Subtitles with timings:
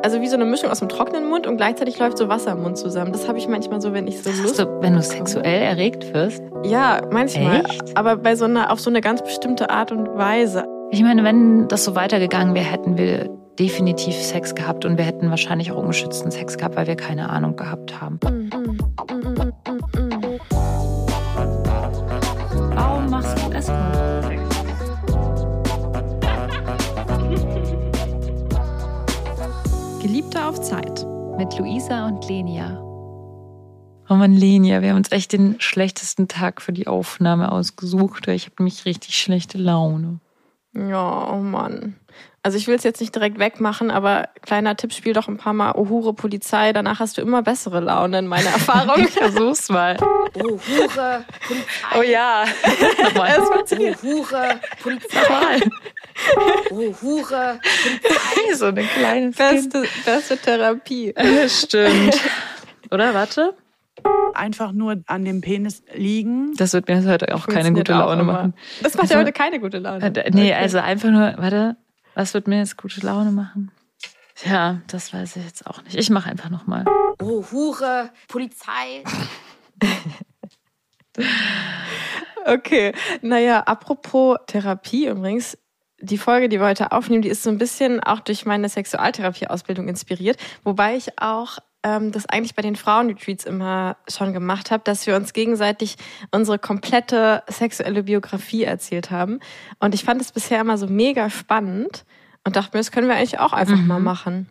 [0.00, 2.62] Also wie so eine Mischung aus dem trockenen Mund und gleichzeitig läuft so Wasser im
[2.62, 3.10] Mund zusammen.
[3.10, 4.60] Das habe ich manchmal so, wenn ich so Lust.
[4.60, 6.40] Du, wenn du sexuell erregt wirst?
[6.62, 7.64] Ja, manchmal.
[7.64, 7.96] Echt?
[7.96, 10.66] Aber bei so einer, auf so eine ganz bestimmte Art und Weise.
[10.92, 15.30] Ich meine, wenn das so weitergegangen wäre, hätten wir definitiv Sex gehabt und wir hätten
[15.30, 18.20] wahrscheinlich auch ungeschützten Sex gehabt, weil wir keine Ahnung gehabt haben.
[18.22, 18.78] Warum
[30.08, 31.04] Geliebte auf Zeit.
[31.36, 32.78] Mit Luisa und Lenia.
[34.08, 38.26] Oh Mann, Lenia, wir haben uns echt den schlechtesten Tag für die Aufnahme ausgesucht.
[38.28, 40.20] Ich habe nämlich richtig schlechte Laune.
[40.74, 41.96] Ja, oh Mann.
[42.42, 45.52] Also ich will es jetzt nicht direkt wegmachen, aber kleiner Tipp, spiel doch ein paar
[45.52, 46.72] Mal Ohure Polizei.
[46.72, 49.04] Danach hast du immer bessere Laune in meiner Erfahrung.
[49.04, 49.98] ich versuch's mal.
[50.00, 51.98] Oh, Hure, Polizei.
[51.98, 52.46] Oh ja.
[53.04, 53.36] Nochmal.
[53.38, 53.98] Es funktioniert.
[54.02, 55.60] Oh, Hure, Polizei.
[56.70, 57.60] Oh, Hure,
[58.54, 61.14] so eine kleine Beste, beste Therapie.
[61.48, 62.20] Stimmt.
[62.90, 63.54] Oder warte?
[64.34, 66.54] Einfach nur an dem Penis liegen.
[66.56, 68.32] Das wird mir heute auch keine gute auch Laune immer.
[68.32, 68.54] machen.
[68.82, 70.04] Das macht ja heute keine gute Laune.
[70.04, 70.54] Äh, Nee, Okay.
[70.54, 71.76] also einfach nur, warte,
[72.14, 73.70] was wird mir jetzt gute Laune machen?
[74.44, 75.96] Ja, das weiß ich jetzt auch nicht.
[75.96, 76.84] Ich mache einfach nochmal.
[77.20, 79.02] Oh, Hure, Polizei.
[82.46, 85.58] Okay, naja, apropos Therapie übrigens.
[86.00, 89.88] Die Folge, die wir heute aufnehmen, die ist so ein bisschen auch durch meine Sexualtherapieausbildung
[89.88, 95.06] inspiriert, wobei ich auch ähm, das eigentlich bei den Frauenretreats immer schon gemacht habe, dass
[95.06, 95.96] wir uns gegenseitig
[96.30, 99.40] unsere komplette sexuelle Biografie erzählt haben.
[99.78, 102.04] Und ich fand es bisher immer so mega spannend
[102.44, 104.48] und dachte mir, das können wir eigentlich auch einfach mal machen.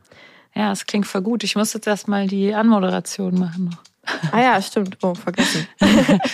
[0.53, 1.43] Ja, es klingt voll gut.
[1.43, 3.86] Ich muss jetzt erstmal die Anmoderation machen noch.
[4.31, 4.97] Ah ja, stimmt.
[5.01, 5.67] Oh, vergessen.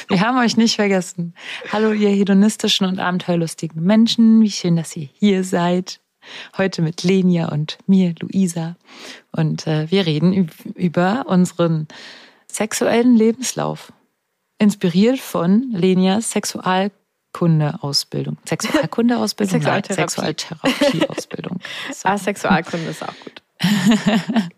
[0.07, 1.33] Wir haben euch nicht vergessen.
[1.71, 4.41] Hallo, ihr hedonistischen und abenteuerlustigen Menschen.
[4.41, 5.99] Wie schön, dass ihr hier seid.
[6.57, 8.75] Heute mit Lenia und mir, Luisa.
[9.31, 11.87] Und äh, wir reden üb- über unseren
[12.47, 13.91] sexuellen Lebenslauf.
[14.57, 18.37] Inspiriert von Lenias Sexualkunde-Ausbildung.
[18.47, 19.59] Sexualkunde-Ausbildung?
[19.61, 20.71] Nein, Sexualtherapie.
[20.71, 21.59] Sexualtherapie-Ausbildung.
[22.03, 23.41] Ah, Sexualkunde ist auch gut.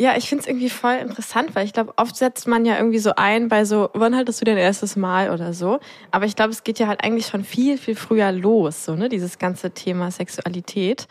[0.00, 2.98] ja, ich finde es irgendwie voll interessant, weil ich glaube, oft setzt man ja irgendwie
[2.98, 5.78] so ein bei so, wann hattest du dein erstes Mal oder so.
[6.10, 9.10] Aber ich glaube, es geht ja halt eigentlich schon viel, viel früher los, so, ne,
[9.10, 11.06] dieses ganze Thema Sexualität.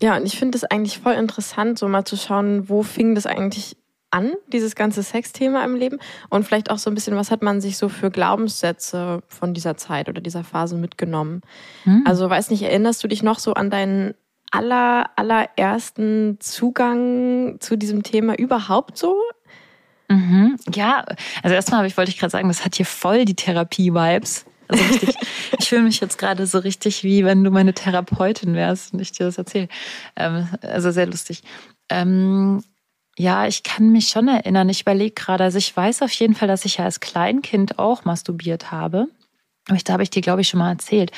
[0.00, 3.26] Ja, und ich finde es eigentlich voll interessant, so mal zu schauen, wo fing das
[3.26, 3.76] eigentlich
[4.12, 5.98] an, dieses ganze Sexthema im Leben?
[6.30, 9.76] Und vielleicht auch so ein bisschen, was hat man sich so für Glaubenssätze von dieser
[9.76, 11.40] Zeit oder dieser Phase mitgenommen?
[11.84, 12.04] Hm.
[12.06, 14.14] Also, weiß nicht, erinnerst du dich noch so an deinen
[14.52, 19.16] aller, allerersten Zugang zu diesem Thema überhaupt so?
[20.08, 20.56] Mhm.
[20.72, 21.04] Ja,
[21.42, 24.44] also erstmal habe ich, wollte ich gerade sagen, das hat hier voll die Therapie-Vibes.
[24.68, 25.16] Also richtig,
[25.58, 29.12] ich fühle mich jetzt gerade so richtig, wie wenn du meine Therapeutin wärst und ich
[29.12, 29.68] dir das erzähle.
[30.16, 31.42] Ähm, also sehr lustig.
[31.88, 32.62] Ähm,
[33.18, 34.68] ja, ich kann mich schon erinnern.
[34.68, 38.04] Ich überlege gerade, also ich weiß auf jeden Fall, dass ich ja als Kleinkind auch
[38.04, 39.08] masturbiert habe.
[39.68, 41.12] Aber ich, da habe ich dir, glaube ich, schon mal erzählt,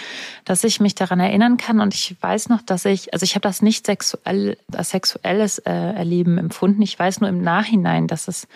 [0.44, 3.42] dass ich mich daran erinnern kann und ich weiß noch, dass ich, also ich habe
[3.42, 6.82] das nicht sexuell, als sexuelles äh, Erleben empfunden.
[6.82, 8.46] Ich weiß nur im Nachhinein, dass es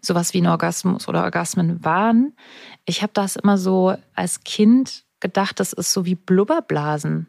[0.00, 2.34] sowas wie ein Orgasmus oder Orgasmen waren.
[2.84, 7.28] Ich habe das immer so als Kind gedacht, das ist so wie Blubberblasen.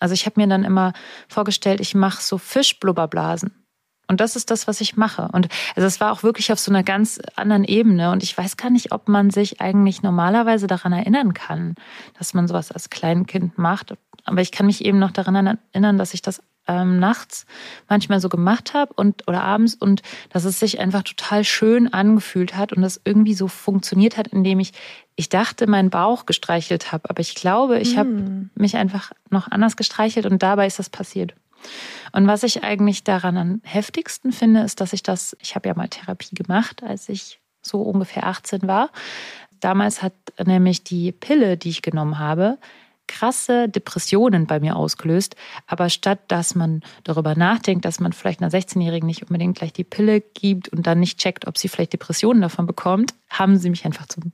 [0.00, 0.92] Also ich habe mir dann immer
[1.28, 3.63] vorgestellt, ich mache so Fischblubberblasen.
[4.06, 5.28] Und das ist das, was ich mache.
[5.32, 8.10] Und also es war auch wirklich auf so einer ganz anderen Ebene.
[8.10, 11.74] Und ich weiß gar nicht, ob man sich eigentlich normalerweise daran erinnern kann,
[12.18, 13.94] dass man sowas als Kleinkind macht.
[14.24, 17.46] Aber ich kann mich eben noch daran erinnern, dass ich das ähm, nachts
[17.88, 22.56] manchmal so gemacht habe und oder abends und dass es sich einfach total schön angefühlt
[22.56, 24.72] hat und das irgendwie so funktioniert hat, indem ich
[25.16, 29.76] ich dachte, meinen Bauch gestreichelt habe, aber ich glaube, ich habe mich einfach noch anders
[29.76, 31.34] gestreichelt und dabei ist das passiert.
[32.12, 35.74] Und was ich eigentlich daran am heftigsten finde, ist, dass ich das, ich habe ja
[35.74, 38.90] mal Therapie gemacht, als ich so ungefähr 18 war.
[39.60, 40.12] Damals hat
[40.44, 42.58] nämlich die Pille, die ich genommen habe,
[43.06, 45.36] krasse Depressionen bei mir ausgelöst.
[45.66, 49.84] Aber statt dass man darüber nachdenkt, dass man vielleicht einer 16-Jährigen nicht unbedingt gleich die
[49.84, 53.84] Pille gibt und dann nicht checkt, ob sie vielleicht Depressionen davon bekommt, haben sie mich
[53.84, 54.32] einfach zum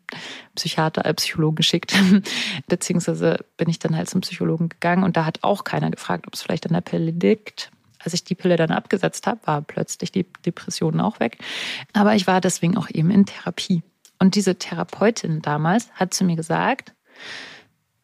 [0.55, 1.95] Psychiater, äh, Psychologen geschickt.
[2.69, 6.35] Beziehungsweise bin ich dann halt zum Psychologen gegangen und da hat auch keiner gefragt, ob
[6.35, 7.71] es vielleicht an der Pille liegt.
[8.03, 11.39] Als ich die Pille dann abgesetzt habe, war plötzlich die Depression auch weg.
[11.93, 13.83] Aber ich war deswegen auch eben in Therapie.
[14.19, 16.95] Und diese Therapeutin damals hat zu mir gesagt,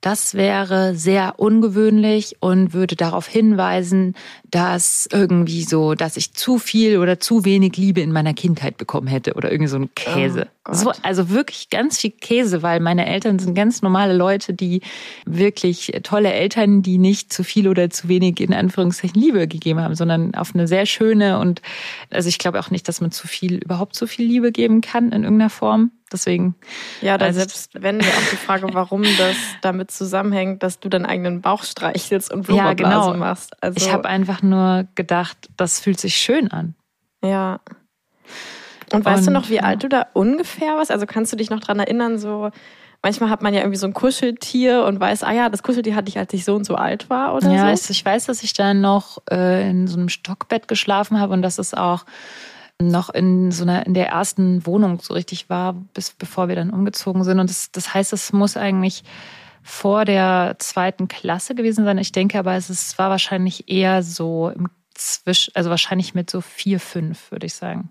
[0.07, 4.15] das wäre sehr ungewöhnlich und würde darauf hinweisen,
[4.49, 9.09] dass irgendwie so, dass ich zu viel oder zu wenig Liebe in meiner Kindheit bekommen
[9.09, 10.47] hätte oder irgendwie so ein Käse.
[10.69, 14.81] Oh so, also wirklich ganz viel Käse, weil meine Eltern sind ganz normale Leute, die
[15.25, 19.97] wirklich tolle Eltern, die nicht zu viel oder zu wenig in Anführungszeichen Liebe gegeben haben,
[19.97, 21.63] sondern auf eine sehr schöne und
[22.11, 25.07] also ich glaube auch nicht, dass man zu viel überhaupt zu viel Liebe geben kann
[25.07, 25.91] in irgendeiner Form.
[26.13, 26.55] Deswegen
[27.01, 30.89] Ja, oder Also- selbst wenn wir auch die Frage, warum das damit zusammenhängt, dass du
[30.89, 33.25] deinen eigenen Bauch streichelst und Ja, Blubberblasen genau.
[33.25, 33.61] machst.
[33.63, 36.75] Also, ich habe einfach nur gedacht, das fühlt sich schön an.
[37.25, 37.61] Ja.
[38.93, 39.63] Und weißt du Und, noch, wie ja.
[39.63, 40.93] alt du da ungefähr warst?
[40.93, 42.51] Also kannst du dich noch dran erinnern, so
[43.03, 46.09] manchmal hat man ja irgendwie so ein Kuscheltier und weiß, ah ja, das Kuscheltier hatte
[46.09, 47.65] ich, als ich so und so alt war oder ja, so.
[47.67, 51.43] also ich weiß, dass ich dann noch äh, in so einem Stockbett geschlafen habe und
[51.43, 52.05] dass es auch
[52.81, 56.71] noch in so einer in der ersten Wohnung so richtig war, bis bevor wir dann
[56.71, 57.41] umgezogen sind.
[57.41, 59.03] Und das, das heißt, es muss eigentlich
[59.63, 61.99] vor der zweiten Klasse gewesen sein.
[61.99, 66.41] Ich denke aber, es ist, war wahrscheinlich eher so im Zwisch, also wahrscheinlich mit so
[66.41, 67.91] vier, fünf, würde ich sagen.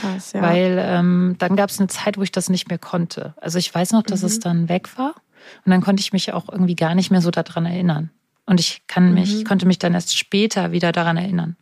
[0.00, 0.42] Krass, ja.
[0.42, 3.34] Weil ähm, dann gab es eine Zeit, wo ich das nicht mehr konnte.
[3.40, 4.40] Also ich weiß noch, dass es Mhm.
[4.42, 5.14] dann weg war
[5.64, 8.10] und dann konnte ich mich auch irgendwie gar nicht mehr so daran erinnern.
[8.46, 9.44] Und ich kann mich, Mhm.
[9.44, 11.56] konnte mich dann erst später wieder daran erinnern.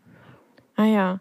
[0.76, 1.20] Ah ja,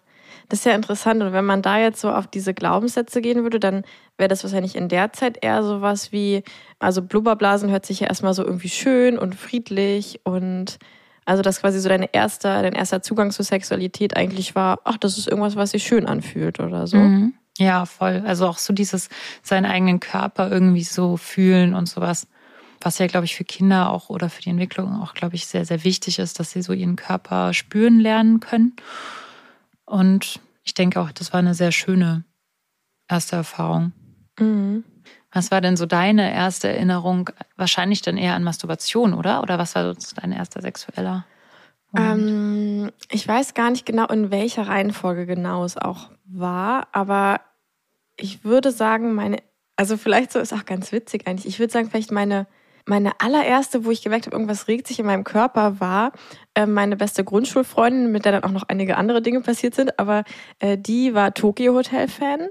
[0.49, 1.21] das ist ja interessant.
[1.21, 3.83] Und wenn man da jetzt so auf diese Glaubenssätze gehen würde, dann
[4.17, 6.43] wäre das wahrscheinlich in der Zeit eher sowas wie,
[6.79, 10.79] also Blubberblasen hört sich ja erstmal so irgendwie schön und friedlich und
[11.25, 15.17] also dass quasi so dein erster, dein erster Zugang zur Sexualität eigentlich war, ach, das
[15.17, 16.97] ist irgendwas, was sich schön anfühlt oder so.
[16.97, 17.33] Mhm.
[17.57, 18.23] Ja, voll.
[18.25, 19.09] Also auch so dieses
[19.41, 22.27] seinen eigenen Körper irgendwie so fühlen und sowas.
[22.81, 25.65] Was ja, glaube ich, für Kinder auch oder für die Entwicklung auch, glaube ich, sehr,
[25.65, 28.75] sehr wichtig ist, dass sie so ihren Körper spüren lernen können.
[29.87, 32.25] Und ich denke auch, das war eine sehr schöne
[33.07, 33.93] erste Erfahrung.
[34.37, 34.83] Mhm.
[35.31, 37.29] Was war denn so deine erste Erinnerung?
[37.55, 39.41] Wahrscheinlich dann eher an Masturbation, oder?
[39.41, 41.25] Oder was war so dein erster sexueller?
[41.95, 47.39] Ähm, ich weiß gar nicht genau, in welcher Reihenfolge genau es auch war, aber
[48.17, 49.37] ich würde sagen, meine,
[49.77, 51.45] also vielleicht so ist auch ganz witzig eigentlich.
[51.45, 52.45] Ich würde sagen, vielleicht meine,
[52.87, 56.11] meine allererste, wo ich gemerkt habe, irgendwas regt sich in meinem Körper, war
[56.55, 60.23] äh, meine beste Grundschulfreundin, mit der dann auch noch einige andere Dinge passiert sind, aber
[60.59, 62.47] äh, die war Tokyo Hotel Fan.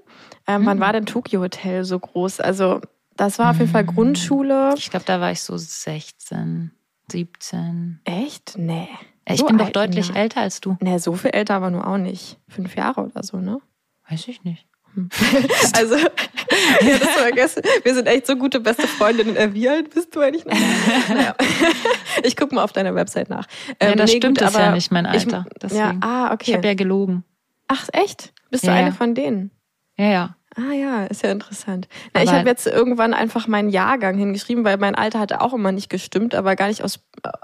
[0.47, 0.81] Ähm, Wann Mhm.
[0.81, 2.41] war denn Tokyo Hotel so groß?
[2.41, 2.81] Also
[3.17, 3.88] das war auf jeden Fall Mhm.
[3.88, 4.75] Grundschule.
[4.77, 6.71] ich glaube, da war ich so 16,
[7.11, 8.00] 17.
[8.05, 8.56] Echt?
[8.59, 8.89] Nee.
[9.29, 10.15] Ich So bin doch deutlich ja.
[10.17, 10.77] älter als du.
[10.81, 12.39] Nee, so viel älter aber nur auch nicht.
[12.49, 13.59] Fünf Jahre oder so, ne?
[14.09, 14.69] Weiß ich nicht.
[15.76, 17.62] Also, ja, das vergessen.
[17.82, 19.37] Wir sind echt so gute beste Freundinnen.
[19.37, 20.44] Äh, Wie alt bist du eigentlich?
[21.08, 21.34] Naja.
[22.22, 23.46] Ich gucke mal auf deiner Website nach.
[23.81, 25.44] Ja, Ähm, das nee, stimmt gut, das ja aber nicht, mein ich- Alter.
[25.46, 26.02] Ja, Deswegen.
[26.02, 26.54] ah, Ich okay.
[26.54, 27.25] habe ja gelogen.
[27.69, 28.32] Ach, echt?
[28.50, 28.94] Bist du Ja, eine ja.
[28.94, 29.50] von denen?
[29.96, 30.36] Ja, ja.
[30.56, 31.87] Ah ja, ist ja interessant.
[32.14, 35.70] Na, ich habe jetzt irgendwann einfach meinen Jahrgang hingeschrieben, weil mein Alter hatte auch immer
[35.70, 37.00] nicht gestimmt, aber gar nicht aus,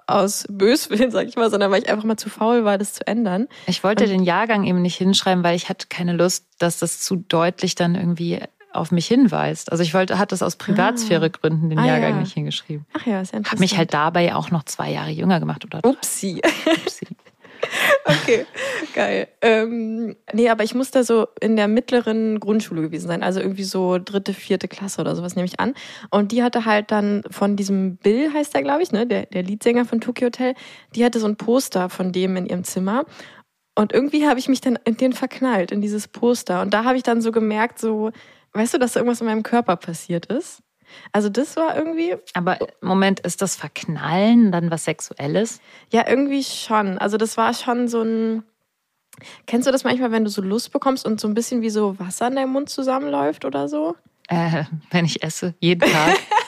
[0.06, 3.06] aus Böswillen, sag ich mal, sondern weil ich einfach mal zu faul war, das zu
[3.06, 3.48] ändern.
[3.66, 7.00] Ich wollte Und- den Jahrgang eben nicht hinschreiben, weil ich hatte keine Lust, dass das
[7.00, 8.40] zu deutlich dann irgendwie
[8.72, 9.70] auf mich hinweist.
[9.70, 12.20] Also ich wollte, hatte das aus Privatsphäregründen den Ah, Jahrgang ja.
[12.20, 12.86] nicht hingeschrieben.
[12.94, 13.50] Ach ja, ist ja interessant.
[13.50, 16.40] Habe mich halt dabei auch noch zwei Jahre jünger gemacht oder Upsi.
[16.66, 17.06] Upsi.
[18.04, 18.44] Okay,
[18.94, 19.28] geil.
[19.40, 23.64] Ähm, nee, aber ich muss da so in der mittleren Grundschule gewesen sein, also irgendwie
[23.64, 25.74] so dritte, vierte Klasse oder sowas nehme ich an.
[26.10, 29.42] Und die hatte halt dann von diesem Bill, heißt der, glaube ich, ne, der, der
[29.42, 30.54] Leadsänger von Tokyo Hotel,
[30.94, 33.04] die hatte so ein Poster von dem in ihrem Zimmer.
[33.74, 36.60] Und irgendwie habe ich mich dann in den verknallt, in dieses Poster.
[36.60, 38.10] Und da habe ich dann so gemerkt, so,
[38.52, 40.62] weißt du, dass da irgendwas in meinem Körper passiert ist?
[41.12, 45.60] Also das war irgendwie, Aber Moment, ist das Verknallen dann was Sexuelles?
[45.90, 46.98] Ja, irgendwie schon.
[46.98, 48.44] Also das war schon so ein.
[49.46, 51.98] Kennst du das manchmal, wenn du so Lust bekommst und so ein bisschen wie so
[51.98, 53.96] Wasser in deinem Mund zusammenläuft oder so?
[54.28, 56.18] Äh, wenn ich esse, jeden Tag.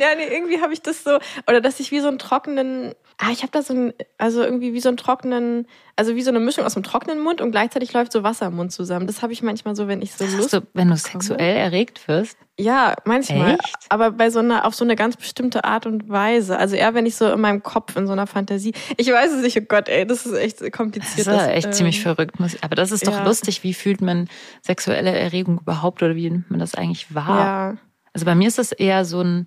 [0.00, 1.18] Ja, nee, irgendwie habe ich das so.
[1.46, 2.94] Oder dass ich wie so einen trockenen.
[3.18, 3.92] Ah, ich habe da so ein.
[4.16, 5.66] Also irgendwie wie so einen trockenen.
[5.96, 8.56] Also wie so eine Mischung aus einem trockenen Mund und gleichzeitig läuft so Wasser im
[8.56, 9.06] Mund zusammen.
[9.06, 10.52] Das habe ich manchmal so, wenn ich so Das Lust.
[10.54, 10.96] du, wenn du bekomme.
[10.96, 12.38] sexuell erregt wirst.
[12.58, 13.54] Ja, manchmal.
[13.54, 13.76] Echt?
[13.90, 16.58] Aber bei so einer, auf so eine ganz bestimmte Art und Weise.
[16.58, 18.72] Also eher, wenn ich so in meinem Kopf, in so einer Fantasie.
[18.96, 21.18] Ich weiß es nicht, oh Gott, ey, das ist echt Das kompliziert.
[21.18, 22.36] ist ja echt ähm, ziemlich verrückt.
[22.62, 23.24] Aber das ist doch ja.
[23.24, 23.62] lustig.
[23.62, 24.28] Wie fühlt man
[24.62, 27.38] sexuelle Erregung überhaupt oder wie nimmt man das eigentlich wahr?
[27.38, 27.76] Ja.
[28.12, 29.46] Also bei mir ist es eher so ein,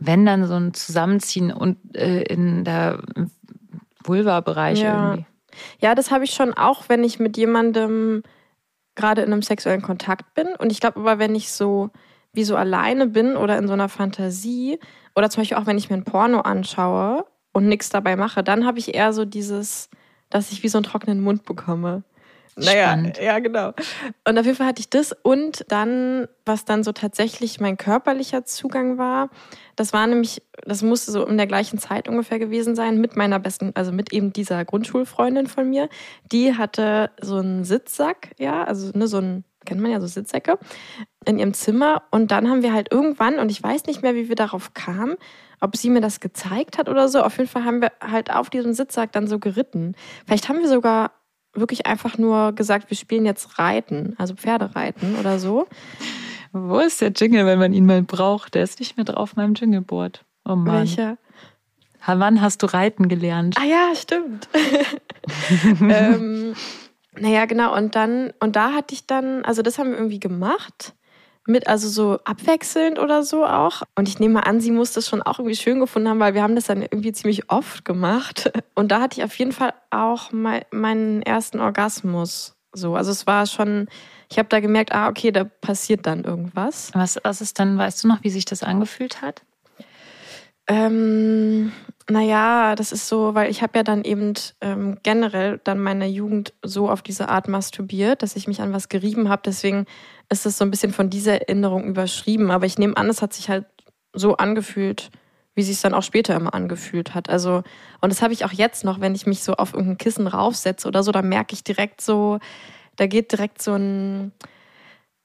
[0.00, 3.02] wenn dann so ein Zusammenziehen und äh, in der
[4.02, 4.94] Vulva-Bereich Ja.
[4.94, 5.26] irgendwie.
[5.80, 8.22] Ja, das habe ich schon auch, wenn ich mit jemandem
[8.94, 10.48] gerade in einem sexuellen Kontakt bin.
[10.58, 11.90] Und ich glaube aber, wenn ich so
[12.32, 14.78] wie so alleine bin oder in so einer Fantasie
[15.16, 18.64] oder zum Beispiel auch, wenn ich mir ein Porno anschaue und nichts dabei mache, dann
[18.66, 19.90] habe ich eher so dieses,
[20.28, 22.04] dass ich wie so einen trockenen Mund bekomme.
[22.56, 23.18] Naja, Spannend.
[23.18, 23.72] ja, genau.
[24.26, 25.12] Und auf jeden Fall hatte ich das.
[25.22, 29.30] Und dann, was dann so tatsächlich mein körperlicher Zugang war,
[29.76, 33.38] das war nämlich, das musste so in der gleichen Zeit ungefähr gewesen sein, mit meiner
[33.38, 35.88] besten, also mit eben dieser Grundschulfreundin von mir.
[36.30, 40.58] Die hatte so einen Sitzsack, ja, also ne, so ein, kennt man ja so Sitzsäcke,
[41.24, 42.02] in ihrem Zimmer.
[42.10, 45.16] Und dann haben wir halt irgendwann, und ich weiß nicht mehr, wie wir darauf kamen,
[45.60, 47.22] ob sie mir das gezeigt hat oder so.
[47.22, 49.94] Auf jeden Fall haben wir halt auf diesem Sitzsack dann so geritten.
[50.26, 51.12] Vielleicht haben wir sogar
[51.52, 55.66] wirklich einfach nur gesagt, wir spielen jetzt Reiten, also Pferdereiten oder so.
[56.52, 58.54] Wo ist der Jingle, wenn man ihn mal braucht?
[58.54, 60.24] Der ist nicht mehr drauf auf meinem Jingleboard.
[60.44, 60.78] Oh Mann.
[60.78, 61.18] Welcher?
[62.06, 63.56] Wann hast du reiten gelernt?
[63.60, 64.48] Ah ja, stimmt.
[65.80, 66.54] ähm,
[67.18, 67.76] naja, genau.
[67.76, 70.94] Und dann, und da hatte ich dann, also das haben wir irgendwie gemacht.
[71.46, 73.82] Mit, also so abwechselnd oder so auch.
[73.96, 76.34] Und ich nehme mal an, sie muss das schon auch irgendwie schön gefunden haben, weil
[76.34, 78.52] wir haben das dann irgendwie ziemlich oft gemacht.
[78.74, 82.54] Und da hatte ich auf jeden Fall auch mein, meinen ersten Orgasmus.
[82.72, 83.88] So, also es war schon,
[84.30, 86.90] ich habe da gemerkt, ah, okay, da passiert dann irgendwas.
[86.94, 89.42] Was, was ist dann, weißt du noch, wie sich das angefühlt hat?
[90.68, 91.72] Ähm,
[92.08, 96.52] naja, das ist so, weil ich habe ja dann eben ähm, generell dann meine Jugend
[96.62, 99.42] so auf diese Art masturbiert, dass ich mich an was gerieben habe.
[99.44, 99.86] Deswegen
[100.30, 102.50] ist es so ein bisschen von dieser Erinnerung überschrieben.
[102.50, 103.66] Aber ich nehme an, es hat sich halt
[104.12, 105.10] so angefühlt,
[105.54, 107.28] wie sich es dann auch später immer angefühlt hat.
[107.28, 107.62] Also,
[108.00, 110.88] und das habe ich auch jetzt noch, wenn ich mich so auf irgendein Kissen raufsetze
[110.88, 112.38] oder so, da merke ich direkt so,
[112.96, 114.32] da geht direkt so ein,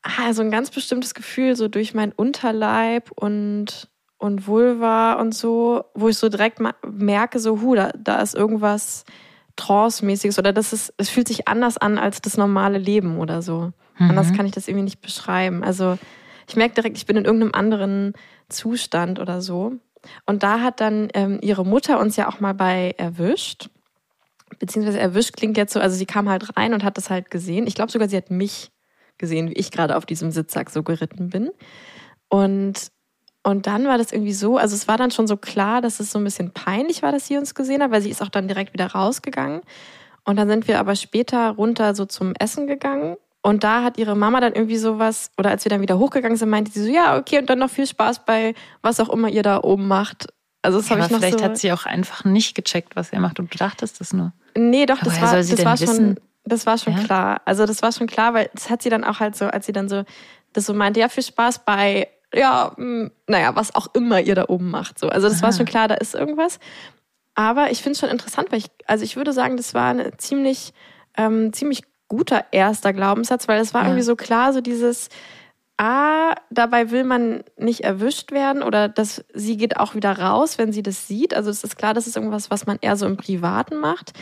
[0.02, 6.08] ah, ein ganz bestimmtes Gefühl so durch meinen Unterleib und und Vulva und so, wo
[6.10, 9.04] ich so direkt merke, so, hu, da, da ist irgendwas
[9.56, 13.72] Trance-mäßiges oder das ist, es fühlt sich anders an als das normale Leben oder so.
[13.98, 15.64] Anders kann ich das irgendwie nicht beschreiben.
[15.64, 15.98] Also
[16.48, 18.14] ich merke direkt, ich bin in irgendeinem anderen
[18.50, 19.74] Zustand oder so.
[20.26, 23.70] Und da hat dann ähm, ihre Mutter uns ja auch mal bei erwischt.
[24.60, 27.68] Beziehungsweise erwischt klingt jetzt so, also sie kam halt rein und hat das halt gesehen.
[27.68, 28.72] Ich glaube sogar, sie hat mich
[29.18, 31.52] gesehen, wie ich gerade auf diesem Sitzsack so geritten bin.
[32.30, 32.92] Und
[33.44, 36.10] und dann war das irgendwie so, also es war dann schon so klar, dass es
[36.10, 38.48] so ein bisschen peinlich war, dass sie uns gesehen hat, weil sie ist auch dann
[38.48, 39.62] direkt wieder rausgegangen.
[40.24, 43.18] Und dann sind wir aber später runter so zum Essen gegangen.
[43.46, 46.50] Und da hat ihre Mama dann irgendwie sowas, oder als wir dann wieder hochgegangen sind,
[46.50, 49.44] meinte sie so, ja, okay, und dann noch viel Spaß bei was auch immer ihr
[49.44, 50.30] da oben macht.
[50.64, 51.46] Also das Ja, habe ich noch vielleicht so.
[51.46, 54.34] hat sie auch einfach nicht gecheckt, was er macht und du dachtest das nur.
[54.58, 56.20] Nee, doch, Aber das war, das war schon, wissen?
[56.44, 57.04] das war schon Ja?
[57.04, 57.42] klar.
[57.46, 59.74] Also das war schon klar, weil das hat sie dann auch halt so, als sie
[59.74, 60.06] dann so,
[60.54, 64.46] das so meinte, ja, viel Spaß bei, ja, mh, naja, was auch immer ihr da
[64.48, 64.98] oben macht.
[64.98, 65.08] So.
[65.10, 65.58] Also das war Aha.
[65.58, 66.58] schon klar, da ist irgendwas.
[67.36, 70.18] Aber ich finde es schon interessant, weil ich, also ich würde sagen, das war eine
[70.18, 70.74] ziemlich,
[71.16, 73.88] ähm, ziemlich guter erster Glaubenssatz, weil es war Ja.
[73.88, 75.10] irgendwie so klar, so dieses,
[75.78, 80.72] A, dabei will man nicht erwischt werden oder dass sie geht auch wieder raus, wenn
[80.72, 81.34] sie das sieht.
[81.34, 84.14] Also es ist klar, das ist irgendwas, was man eher so im Privaten macht.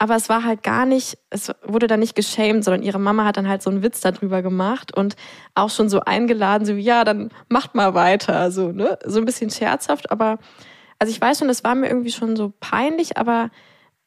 [0.00, 3.36] Aber es war halt gar nicht, es wurde dann nicht geschämt, sondern ihre Mama hat
[3.38, 5.16] dann halt so einen Witz darüber gemacht und
[5.54, 8.98] auch schon so eingeladen, so wie, ja, dann macht mal weiter, so, ne?
[9.04, 10.38] So ein bisschen scherzhaft, aber,
[11.00, 13.50] also ich weiß schon, das war mir irgendwie schon so peinlich, aber,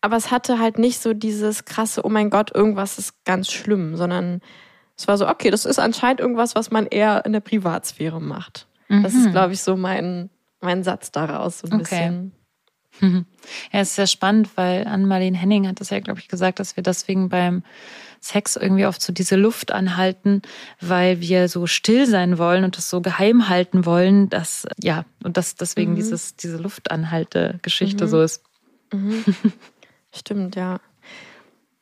[0.02, 3.96] aber es hatte halt nicht so dieses krasse, oh mein Gott, irgendwas ist ganz schlimm,
[3.96, 4.42] sondern
[4.98, 8.68] es war so, okay, das ist anscheinend irgendwas, was man eher in der Privatsphäre macht.
[8.90, 10.30] Das ist, glaube ich, so mein,
[10.60, 11.82] mein Satz daraus, so ein Okay.
[11.82, 12.32] bisschen.
[13.72, 16.76] Ja, es ist sehr spannend, weil Ann-Marlene Henning hat das ja, glaube ich, gesagt, dass
[16.76, 17.64] wir deswegen beim
[18.20, 20.42] Sex irgendwie oft so diese Luft anhalten,
[20.82, 25.38] weil wir so still sein wollen und das so geheim halten wollen, dass, ja, und
[25.38, 28.44] dass deswegen dieses, diese Luftanhalte-Geschichte so ist.
[30.14, 30.80] Stimmt, ja.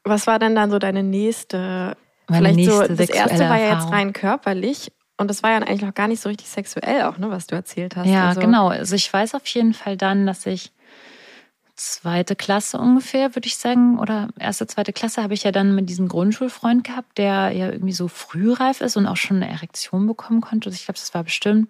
[0.03, 3.74] Was war denn dann so deine nächste, Meine vielleicht so, nächste das erste war ja
[3.74, 7.17] jetzt rein körperlich und das war ja eigentlich noch gar nicht so richtig sexuell auch,
[7.17, 8.07] ne, was du erzählt hast.
[8.07, 8.69] Ja, also, genau.
[8.69, 10.71] Also ich weiß auf jeden Fall dann, dass ich
[11.75, 15.89] zweite Klasse ungefähr, würde ich sagen, oder erste, zweite Klasse habe ich ja dann mit
[15.89, 20.41] diesem Grundschulfreund gehabt, der ja irgendwie so frühreif ist und auch schon eine Erektion bekommen
[20.41, 20.67] konnte.
[20.67, 21.69] Also ich glaube, das war bestimmt.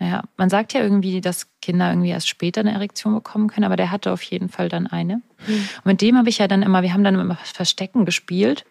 [0.00, 3.76] Naja, man sagt ja irgendwie, dass Kinder irgendwie erst später eine Erektion bekommen können, aber
[3.76, 5.20] der hatte auf jeden Fall dann eine.
[5.46, 8.64] Und mit dem habe ich ja dann immer, wir haben dann immer Verstecken gespielt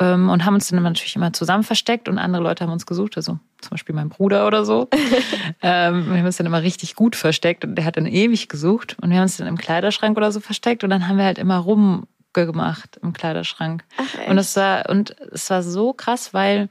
[0.00, 2.86] ähm, und haben uns dann immer natürlich immer zusammen versteckt und andere Leute haben uns
[2.86, 4.88] gesucht, also zum Beispiel mein Bruder oder so.
[5.62, 8.96] ähm, wir haben uns dann immer richtig gut versteckt und der hat dann ewig gesucht
[9.00, 11.38] und wir haben uns dann im Kleiderschrank oder so versteckt und dann haben wir halt
[11.38, 13.84] immer rumgemacht im Kleiderschrank.
[13.96, 16.68] Ach, und das war und es war so krass, weil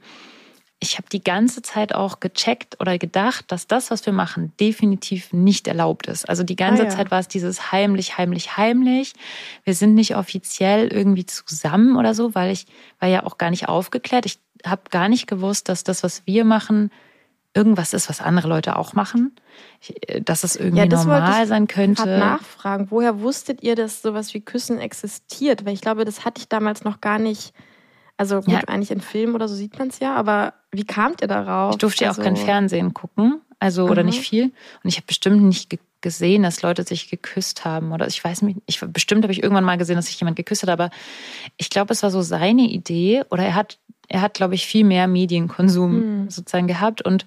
[0.80, 5.32] ich habe die ganze Zeit auch gecheckt oder gedacht, dass das, was wir machen, definitiv
[5.32, 6.28] nicht erlaubt ist.
[6.28, 6.90] Also die ganze Ah, ja.
[6.90, 9.14] Zeit war es dieses heimlich, heimlich, heimlich.
[9.64, 12.66] Wir sind nicht offiziell irgendwie zusammen oder so, weil ich
[13.00, 14.24] war ja auch gar nicht aufgeklärt.
[14.24, 16.92] Ich habe gar nicht gewusst, dass das, was wir machen,
[17.54, 19.34] irgendwas ist, was andere Leute auch machen.
[19.80, 22.18] Ich, äh, dass es irgendwie Ja, das normal ich sein könnte.
[22.18, 22.86] nachfragen.
[22.90, 25.64] Woher wusstet ihr, dass sowas wie Küssen existiert?
[25.66, 27.52] Weil ich glaube, das hatte ich damals noch gar nicht
[28.18, 28.60] Also gut, Ja.
[28.66, 31.72] eigentlich in Filmen oder so sieht man es ja, aber wie kamt ihr darauf?
[31.72, 34.06] Ich durfte ja auch also, kein Fernsehen gucken, also oder Aha.
[34.06, 34.44] nicht viel.
[34.82, 37.90] Und ich habe bestimmt nicht ge gesehen, dass Leute sich geküsst haben.
[37.90, 40.62] Oder ich weiß nicht, ich, bestimmt habe ich irgendwann mal gesehen, dass sich jemand geküsst
[40.62, 40.90] hat, aber
[41.56, 43.24] ich glaube, es war so seine Idee.
[43.30, 46.30] Oder er hat, er hat, glaube ich, viel mehr Medienkonsum Hm.
[46.30, 47.26] sozusagen gehabt und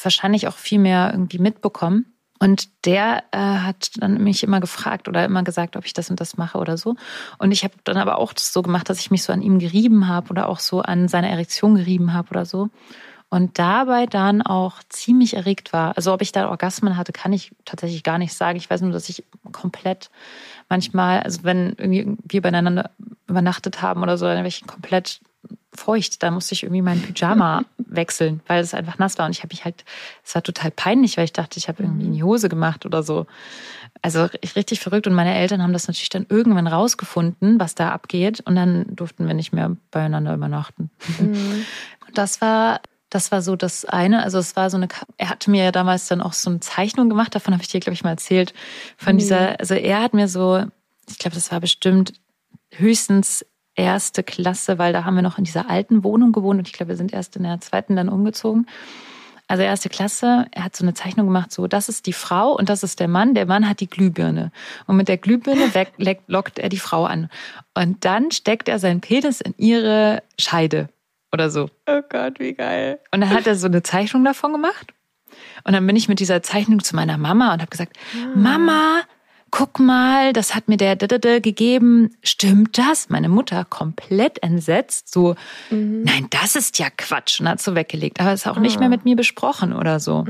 [0.00, 2.06] wahrscheinlich auch viel mehr irgendwie mitbekommen.
[2.38, 6.20] Und der äh, hat dann mich immer gefragt oder immer gesagt, ob ich das und
[6.20, 6.94] das mache oder so.
[7.38, 9.58] Und ich habe dann aber auch das so gemacht, dass ich mich so an ihm
[9.58, 12.70] gerieben habe oder auch so an seiner Erektion gerieben habe oder so.
[13.30, 15.96] Und dabei dann auch ziemlich erregt war.
[15.96, 18.56] Also ob ich da Orgasmen hatte, kann ich tatsächlich gar nicht sagen.
[18.56, 20.10] Ich weiß nur, dass ich komplett
[20.70, 22.90] manchmal, also wenn irgendwie wir beieinander
[23.26, 25.20] übernachtet haben oder so, dann war ich komplett
[25.74, 26.22] feucht.
[26.22, 29.26] Da musste ich irgendwie mein Pyjama wechseln, weil es einfach nass war.
[29.26, 29.84] Und ich habe mich halt,
[30.24, 33.02] es war total peinlich, weil ich dachte, ich habe irgendwie in die Hose gemacht oder
[33.02, 33.26] so.
[34.02, 35.06] Also richtig verrückt.
[35.06, 38.40] Und meine Eltern haben das natürlich dann irgendwann rausgefunden, was da abgeht.
[38.40, 40.90] Und dann durften wir nicht mehr beieinander übernachten.
[41.20, 41.64] Mhm.
[42.06, 42.80] Und das war,
[43.10, 44.22] das war so das eine.
[44.22, 47.08] Also es war so eine, er hatte mir ja damals dann auch so eine Zeichnung
[47.08, 47.34] gemacht.
[47.34, 48.52] Davon habe ich dir, glaube ich, mal erzählt.
[48.96, 49.20] Von Nee.
[49.22, 50.64] dieser, also er hat mir so,
[51.08, 52.14] ich glaube, das war bestimmt
[52.72, 53.44] höchstens
[53.78, 56.90] erste Klasse, weil da haben wir noch in dieser alten Wohnung gewohnt und ich glaube,
[56.90, 58.66] wir sind erst in der zweiten dann umgezogen.
[59.46, 62.68] Also erste Klasse, er hat so eine Zeichnung gemacht, so das ist die Frau und
[62.68, 63.34] das ist der Mann.
[63.34, 64.52] Der Mann hat die Glühbirne
[64.86, 67.30] und mit der Glühbirne weg, lockt er die Frau an
[67.74, 70.90] und dann steckt er seinen Penis in ihre Scheide
[71.32, 71.70] oder so.
[71.86, 73.00] Oh Gott, wie geil.
[73.10, 74.92] Und dann hat er so eine Zeichnung davon gemacht.
[75.64, 77.96] Und dann bin ich mit dieser Zeichnung zu meiner Mama und habe gesagt,
[78.34, 79.02] Mama,
[79.50, 82.10] guck mal, das hat mir der Dödödö gegeben.
[82.22, 83.08] Stimmt das?
[83.08, 85.34] Meine Mutter komplett entsetzt, so,
[85.70, 87.40] nein, das ist ja Quatsch.
[87.40, 88.20] Und hat so weggelegt.
[88.20, 90.24] Aber es ist auch nicht mehr mit mir besprochen oder so.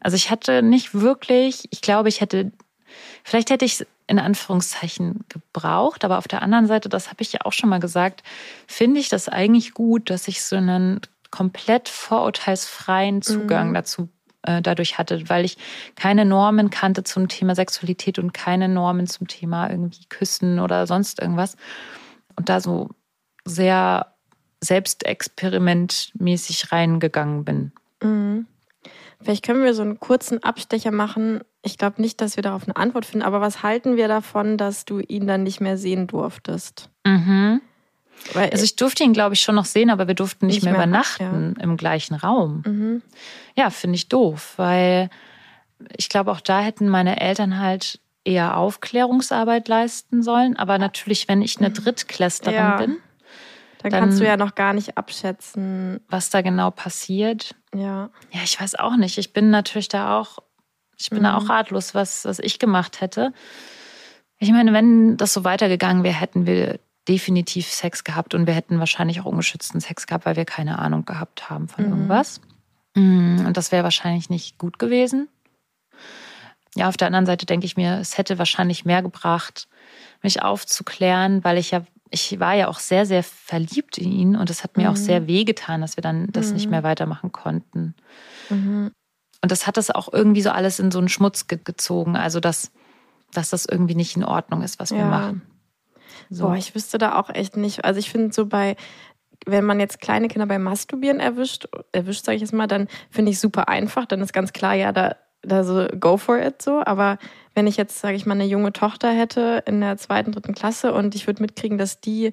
[0.00, 2.52] Also ich hatte nicht wirklich, ich glaube, ich hätte,
[3.24, 7.32] vielleicht hätte ich es in Anführungszeichen gebraucht, aber auf der anderen Seite, das habe ich
[7.32, 8.22] ja auch schon mal gesagt,
[8.66, 14.08] finde ich das eigentlich gut, dass ich so einen komplett vorurteilsfreien Zugang dazu
[14.42, 15.58] äh, dadurch hatte, weil ich
[15.96, 21.20] keine Normen kannte zum Thema Sexualität und keine Normen zum Thema irgendwie Küssen oder sonst
[21.20, 21.56] irgendwas.
[22.36, 22.88] Und da so
[23.44, 24.14] sehr
[24.60, 27.72] selbstexperimentmäßig reingegangen bin.
[28.02, 28.46] Mhm.
[29.20, 31.40] Vielleicht können wir so einen kurzen Abstecher machen.
[31.62, 34.84] Ich glaube nicht, dass wir darauf eine Antwort finden, aber was halten wir davon, dass
[34.84, 36.88] du ihn dann nicht mehr sehen durftest?
[37.04, 37.60] Mhm.
[38.34, 40.64] Weil Also ich durfte ihn, glaube ich, schon noch sehen, aber wir durften nicht, Nicht
[40.64, 42.62] mehr, mehr, übernachten im gleichen Raum.
[42.66, 43.02] mhm.
[43.56, 45.08] Ja, finde ich doof, weil
[45.96, 50.56] ich glaube, auch da hätten meine Eltern halt eher Aufklärungsarbeit leisten sollen.
[50.56, 52.76] Aber natürlich, wenn ich eine Drittklässlerin Ja.
[52.76, 52.96] bin,
[53.82, 56.00] dann, Dann- kannst du ja noch gar nicht abschätzen.
[56.08, 58.10] was da genau passiert, Ja.
[58.32, 59.18] ja, ich weiß auch nicht.
[59.18, 60.38] Ich bin natürlich da auch,
[60.98, 61.46] ich bin da Mhm.
[61.46, 63.32] auch ratlos, was, was ich gemacht hätte.
[64.40, 68.78] Ich meine, wenn das so weitergegangen wäre, hätten wir definitiv Sex gehabt und wir hätten
[68.78, 71.90] wahrscheinlich auch ungeschützten Sex gehabt, weil wir keine Ahnung gehabt haben von Mhm.
[71.92, 72.40] irgendwas.
[72.94, 75.28] Mm, Und das wäre wahrscheinlich nicht gut gewesen.
[76.74, 79.68] Ja, auf der anderen Seite denke ich mir, es hätte wahrscheinlich mehr gebracht,
[80.22, 84.50] mich aufzuklären, weil ich ja, ich war ja auch sehr, sehr verliebt in ihn und
[84.50, 84.96] es hat mir auch Mhm.
[84.96, 86.70] sehr wehgetan, dass wir dann das nicht Mhm.
[86.72, 87.94] mehr weitermachen konnten.
[88.50, 88.92] Mhm.
[89.42, 92.16] Und das hat das auch irgendwie so alles in so einen Schmutz ge gezogen.
[92.16, 92.70] Also, dass,
[93.32, 95.04] dass das irgendwie nicht in Ordnung ist, was wir Ja.
[95.08, 95.42] machen.
[96.30, 96.46] So.
[96.46, 97.84] Boah, ich wüsste da auch echt nicht.
[97.84, 98.76] Also ich finde so bei,
[99.46, 103.30] wenn man jetzt kleine Kinder beim Masturbieren erwischt, erwischt, sage ich jetzt mal, dann finde
[103.30, 104.06] ich super einfach.
[104.06, 106.82] Dann ist ganz klar, ja, da, da so go for it so.
[106.84, 107.18] Aber
[107.54, 110.92] wenn ich jetzt, sage ich mal, eine junge Tochter hätte in der zweiten, dritten Klasse
[110.92, 112.32] und ich würde mitkriegen, dass die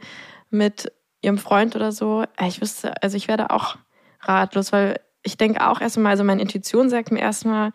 [0.50, 3.78] mit ihrem Freund oder so, äh, ich wüsste, also ich werde auch
[4.22, 7.72] ratlos, weil ich denke auch erstmal, also meine Intuition sagt mir erstmal,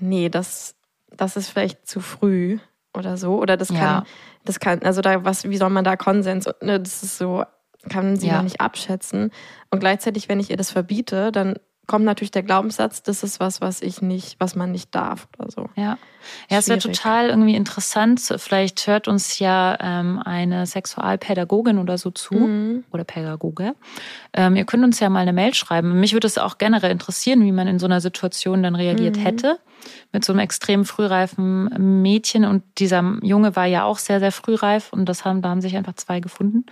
[0.00, 0.74] nee, das,
[1.10, 2.58] das ist vielleicht zu früh
[2.96, 3.38] oder so.
[3.40, 4.04] Oder das kann, Ja.
[4.44, 7.44] das kann, also da, was, wie soll man da Konsens, ne, das ist so,
[7.88, 8.36] kann sie Ja.
[8.36, 9.30] noch nicht abschätzen.
[9.70, 11.54] Und gleichzeitig, wenn ich ihr das verbiete, dann
[11.88, 15.50] kommt natürlich der Glaubenssatz, das ist was, was ich nicht, was man nicht darf oder
[15.50, 15.68] so.
[15.74, 15.98] Ja,
[16.48, 18.20] ja es wäre total irgendwie interessant.
[18.36, 22.84] Vielleicht hört uns ja ähm, eine Sexualpädagogin oder so zu Mhm.
[22.92, 23.74] oder Pädagoge.
[24.34, 25.98] Ähm, ihr könnt uns ja mal eine Mail schreiben.
[25.98, 29.20] Mich würde es auch generell interessieren, wie man in so einer Situation dann reagiert Mhm.
[29.20, 29.58] hätte.
[30.12, 32.44] Mit so einem extrem frühreifen Mädchen.
[32.44, 34.92] Und dieser Junge war ja auch sehr, sehr frühreif.
[34.92, 36.66] Und das haben, da haben sich einfach zwei gefunden.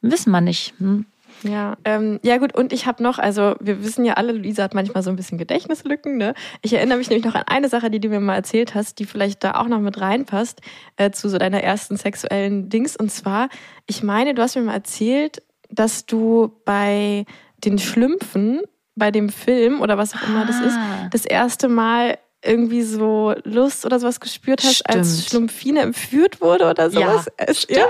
[0.00, 0.74] Wissen wir nicht.
[0.78, 1.06] Hm?
[1.44, 4.74] Ja, ähm, ja gut, und ich habe noch, also wir wissen ja alle, Luisa hat
[4.74, 6.34] manchmal so ein bisschen Gedächtnislücken, ne?
[6.62, 9.04] Ich erinnere mich nämlich noch an eine Sache, die du mir mal erzählt hast, die
[9.04, 10.60] vielleicht da auch noch mit reinpasst,
[10.96, 12.96] äh, zu so deiner ersten sexuellen Dings.
[12.96, 13.48] Und zwar,
[13.86, 17.24] ich meine, du hast mir mal erzählt, dass du bei
[17.64, 18.62] den Schlümpfen,
[18.96, 21.08] bei dem Film oder was auch immer das ist, Ah.
[21.10, 25.28] das erste Mal irgendwie so Lust oder sowas gespürt hast, als Stimmt.
[25.30, 27.26] Schlumpfine entführt wurde oder sowas.
[27.36, 27.80] Es- stimmt.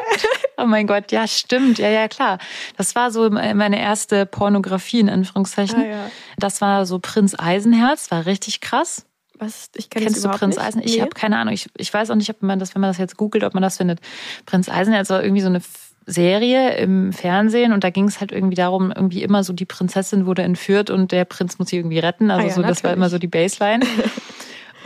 [0.56, 1.78] Oh mein Gott, ja, stimmt.
[1.78, 2.38] Ja, ja, klar.
[2.76, 5.80] Das war so meine erste Pornografie in Anführungszeichen.
[5.82, 6.10] Ah, ja.
[6.38, 9.04] Das war so Prinz Eisenherz, war richtig krass.
[9.40, 9.70] Was?
[9.74, 10.64] Ich kenn Kennst du Prinz nicht.
[10.64, 10.80] Eisen?
[10.84, 11.00] Ich Nee.
[11.00, 11.52] habe keine Ahnung.
[11.54, 13.64] Ich, ich weiß auch nicht, ob man das, wenn man das jetzt googelt, ob man
[13.64, 13.98] das findet.
[14.46, 15.60] Prinz Eisenherz war irgendwie so eine
[16.06, 20.24] Serie im Fernsehen und da ging es halt irgendwie darum, irgendwie immer so die Prinzessin
[20.26, 22.30] wurde entführt und der Prinz muss sie irgendwie retten.
[22.30, 22.96] Also Ah ja, so, das war natürlich.
[22.96, 23.84] immer so die Baseline.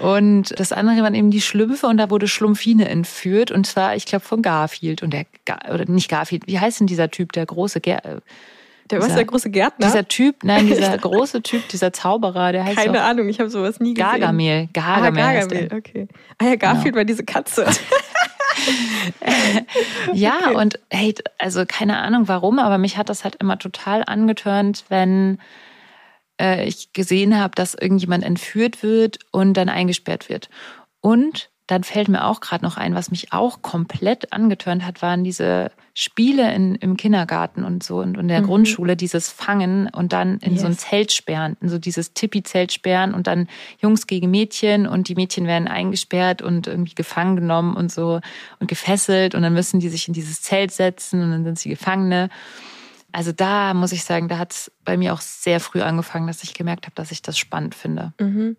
[0.01, 4.07] Und das andere waren eben die Schlümpfe und da wurde Schlumpfine entführt und zwar, ich
[4.07, 7.47] glaube, von Garfield und der, Gar- oder nicht Garfield, wie heißt denn dieser Typ, der
[7.47, 8.21] große, Ger äh,
[8.91, 9.87] Der, was dieser- der große Gärtner?
[9.87, 13.81] dieser Typ, nein, dieser große Typ, dieser Zauberer, der heißt Keine Ahnung, ich habe sowas
[13.81, 14.09] nie gesehen.
[14.11, 14.69] Gargamel.
[14.69, 15.33] Ah, Gargamel, der.
[15.35, 16.09] Gargamel, okay.
[16.39, 17.67] Ah ja, Garfield war diese Katze.
[20.13, 24.85] Ja, und hey, also keine Ahnung warum, aber mich hat das halt immer total angetörnt,
[24.89, 25.39] wenn
[26.40, 30.48] äh, ich gesehen habe, dass irgendjemand entführt wird und dann eingesperrt wird.
[31.01, 35.22] Und dann fällt mir auch gerade noch ein, was mich auch komplett angetörnt hat, waren
[35.22, 40.38] diese Spiele in, im Kindergarten und so und in der Grundschule, dieses Fangen und dann
[40.38, 40.81] in so ein Yes.
[40.81, 43.48] Zelt sperren, in so dieses Tippi-Zelt sperren und dann
[43.83, 48.20] Jungs gegen Mädchen und die Mädchen werden eingesperrt und irgendwie gefangen genommen und so
[48.61, 51.68] und gefesselt und dann müssen die sich in dieses Zelt setzen und dann sind sie
[51.68, 52.31] Gefangene.
[53.12, 56.42] Also da muss ich sagen, da hat es bei mir auch sehr früh angefangen, dass
[56.42, 58.12] ich gemerkt habe, dass ich das spannend finde.
[58.21, 58.57] Mhm.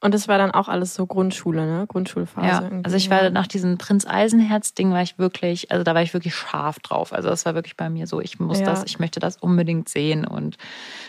[0.00, 1.86] Und das war dann auch alles so Grundschule, ne?
[1.88, 2.46] Grundschulphase.
[2.46, 2.84] Ja, irgendwie.
[2.84, 6.34] also ich war nach diesem Prinz Eisenherz-Ding war ich wirklich, also da war ich wirklich
[6.34, 7.14] scharf drauf.
[7.14, 8.66] Also das war wirklich bei mir so, ich muss Ja.
[8.66, 10.58] das, ich möchte das unbedingt sehen und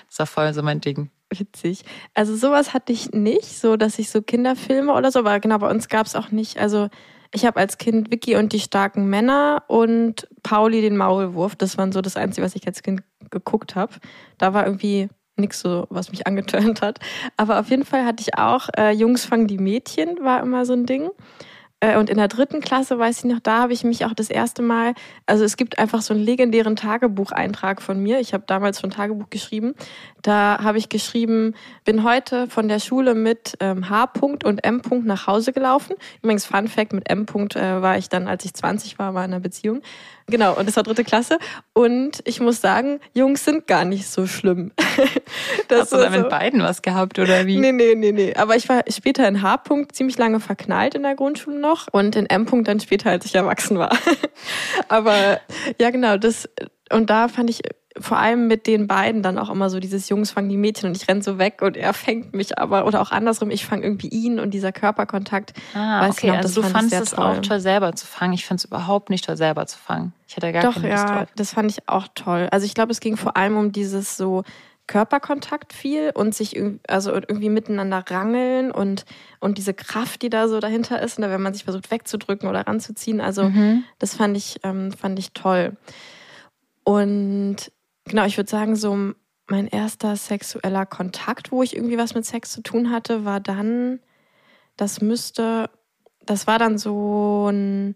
[0.08, 1.12] das war voll so mein Ding.
[1.30, 1.84] Witzig.
[2.14, 5.70] Also sowas hatte ich nicht, so dass ich so Kinderfilme oder so, aber genau, bei
[5.70, 6.58] uns gab es auch nicht.
[6.58, 6.88] Also
[7.32, 11.56] ich habe als Kind Vicky und die starken Männer und Pauli den Maulwurf.
[11.56, 13.94] Das waren so das Einzige, was ich als Kind geguckt habe.
[14.38, 17.00] Da war irgendwie nichts so, was mich angetönt hat.
[17.36, 20.74] Aber auf jeden Fall hatte ich auch äh, Jungs fangen die Mädchen, war immer so
[20.74, 21.10] ein Ding.
[21.80, 24.30] Äh, Und in der dritten Klasse, weiß ich noch, da habe ich mich auch das
[24.30, 24.96] erste Mal,
[25.28, 28.20] also es gibt einfach so einen legendären Tagebucheintrag von mir.
[28.20, 29.76] Ich habe damals schon Tagebuch geschrieben.
[30.24, 31.54] Da habe ich geschrieben,
[31.86, 34.12] bin heute von der Schule mit ähm, H.
[34.22, 34.82] und M.
[35.04, 35.96] nach Hause gelaufen.
[36.24, 37.26] Übrigens, Fun Fact, mit M.
[37.28, 39.82] äh, war ich dann, als ich 20 war, war in einer Beziehung.
[40.30, 41.40] Genau, und das war dritte Klasse.
[41.74, 44.72] Und ich muss sagen, Jungs sind gar nicht so schlimm.
[45.68, 47.58] Das Hast du da mit so- beiden was gehabt oder wie?
[47.58, 48.34] Nee, nee, nee, nee.
[48.36, 52.26] Aber ich war später in H-Punkt ziemlich lange verknallt in der Grundschule noch und in
[52.26, 53.96] M-Punkt dann später, als ich erwachsen war.
[54.88, 55.40] Aber
[55.80, 56.50] ja, genau, das
[56.92, 57.62] und da fand ich
[58.00, 60.98] vor allem mit den beiden dann auch immer so dieses Jungs fangen die Mädchen und
[60.98, 64.08] ich renn so weg und er fängt mich aber oder auch andersrum, ich fange irgendwie
[64.10, 65.54] ihn und dieser Körperkontakt.
[65.74, 68.34] Ah, Weiß okay, noch, also du fandest es auch toll, selber zu fangen.
[68.34, 70.14] Ich fand es überhaupt nicht toll, selber zu fangen.
[70.28, 71.28] Ich hatte gar Doch, keine Lust ja, drauf.
[71.36, 72.48] das fand ich auch toll.
[72.52, 74.44] Also ich glaube, es ging vor allem um dieses so
[74.88, 79.04] Körperkontakt viel und sich irgendwie, also irgendwie miteinander rangeln und,
[79.42, 82.62] und diese Kraft, die da so dahinter ist, ne, wenn man sich versucht wegzudrücken oder
[82.68, 83.20] ranzuziehen.
[83.20, 83.84] Also Mhm.
[84.00, 85.76] das fand ich, ähm, fand ich toll.
[86.84, 87.58] Und
[88.08, 89.14] genau, ich würde sagen, so
[89.50, 94.00] mein erster sexueller Kontakt, wo ich irgendwie was mit Sex zu tun hatte, war dann,
[94.76, 95.70] das müsste,
[96.26, 97.96] das war dann so ein,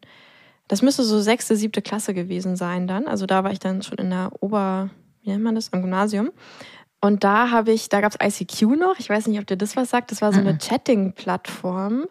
[0.68, 3.08] das müsste so sechste, siebte Klasse gewesen sein dann.
[3.08, 4.90] Also da war ich dann schon in der Ober,
[5.22, 6.32] wie nennt man das, am Gymnasium.
[7.02, 9.76] Und da habe ich, da gab es ICQ noch, ich weiß nicht, ob dir das
[9.76, 12.06] was sagt, das war so eine Chatting-Plattform,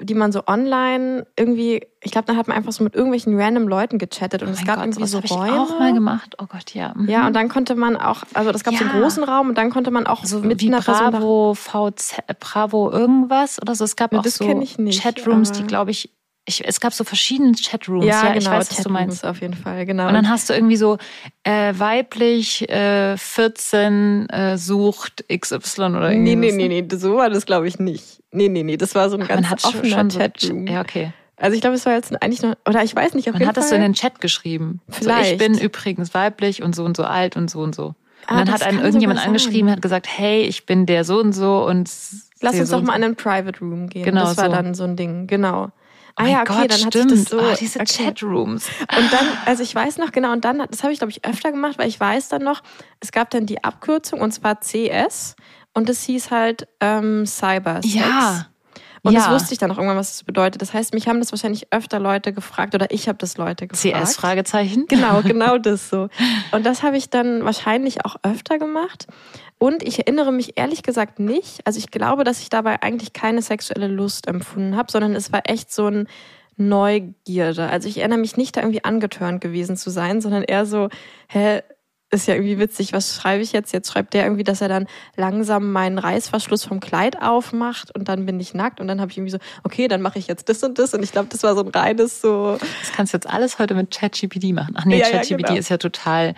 [0.00, 3.68] die man so online irgendwie, ich glaube, da hat man einfach so mit irgendwelchen random
[3.68, 5.60] Leuten gechattet und Oh es gab Gott, irgendwie so habe ich Räume.
[5.60, 6.34] auch mal gemacht.
[6.42, 6.92] Oh Gott, ja.
[6.96, 7.08] Mhm.
[7.08, 9.00] Ja, und dann konnte man auch, also das gab so einen Ja.
[9.00, 13.60] großen Raum und dann konnte man auch so mit wie einer Bravo, VZ, Bravo irgendwas
[13.62, 13.84] oder so.
[13.84, 14.44] Es gab Ja, auch so
[14.90, 16.10] Chatrooms, die glaube ich,
[16.46, 18.04] ich, es gab so verschiedene Chatrooms.
[18.04, 19.24] ja, Ja, genau, ich weiß, was du meinst.
[19.24, 20.08] Auf jeden Fall, genau.
[20.08, 20.98] Und dann hast du irgendwie so
[21.44, 26.54] äh, weiblich äh, 14 äh, sucht XY oder nee, irgendwas.
[26.54, 28.22] nee, nee, nee, so war das glaube ich nicht.
[28.32, 30.66] Nee, nee, nee, das war so ein ganz Man offener so, Chatroom.
[30.66, 31.12] Ja, okay.
[31.36, 33.48] Also ich glaube, es war jetzt eigentlich nur, oder ich weiß nicht, auf Man jeden
[33.48, 33.62] hat Fall.
[33.62, 34.80] das so in den Chat geschrieben.
[34.88, 35.38] So, ich Vielleicht.
[35.38, 37.86] bin übrigens weiblich und so und so alt und so und so.
[37.86, 37.94] Und
[38.26, 41.32] Ah, dann das hat einen irgendjemand angeschrieben, hat gesagt, hey, ich bin der so und
[41.32, 41.90] so und
[42.40, 44.04] Lass uns so doch und mal in einen Private Room gehen.
[44.04, 44.52] Genau das war so.
[44.52, 45.70] dann so ein Ding, genau.
[46.16, 47.10] Ah ja, okay, Gott, dann hat stimmt.
[47.10, 47.40] sich das so.
[47.40, 48.04] oh, diese okay.
[48.04, 48.68] Chatrooms.
[48.96, 51.50] Und dann, also ich weiß noch genau, und dann, das habe ich glaube ich öfter
[51.50, 52.62] gemacht, weil ich weiß dann noch,
[53.00, 55.34] es gab dann die Abkürzung und zwar CS
[55.72, 57.94] und das hieß halt ähm, Cybersex.
[57.94, 58.46] Ja.
[59.04, 59.20] Und ja.
[59.20, 60.62] das wusste ich dann auch irgendwann, was das bedeutet.
[60.62, 64.02] Das heißt, mich haben das wahrscheinlich öfter Leute gefragt oder ich habe das Leute gefragt.
[64.02, 64.86] CS Fragezeichen.
[64.88, 66.08] Genau, genau das so.
[66.52, 69.06] Und das habe ich dann wahrscheinlich auch öfter gemacht.
[69.58, 71.66] Und ich erinnere mich ehrlich gesagt nicht.
[71.66, 75.42] Also ich glaube, dass ich dabei eigentlich keine sexuelle Lust empfunden habe, sondern es war
[75.44, 76.08] echt so ein
[76.56, 77.68] Neugierde.
[77.68, 80.88] Also ich erinnere mich nicht, da irgendwie angetörnt gewesen zu sein, sondern eher so,
[81.28, 81.60] hä,
[82.22, 83.72] ist ja irgendwie witzig, was schreibe ich jetzt?
[83.72, 88.24] Jetzt schreibt der irgendwie, dass er dann langsam meinen Reißverschluss vom Kleid aufmacht und dann
[88.26, 90.62] bin ich nackt und dann habe ich irgendwie so, okay, dann mache ich jetzt das
[90.62, 92.56] und das und ich glaube, das war so ein reines so.
[92.80, 94.74] Das kannst du jetzt alles heute mit ChatGPT machen.
[94.78, 95.58] Ach nee, Ja, ja, ChatGPT genau.
[95.58, 96.34] ist ja total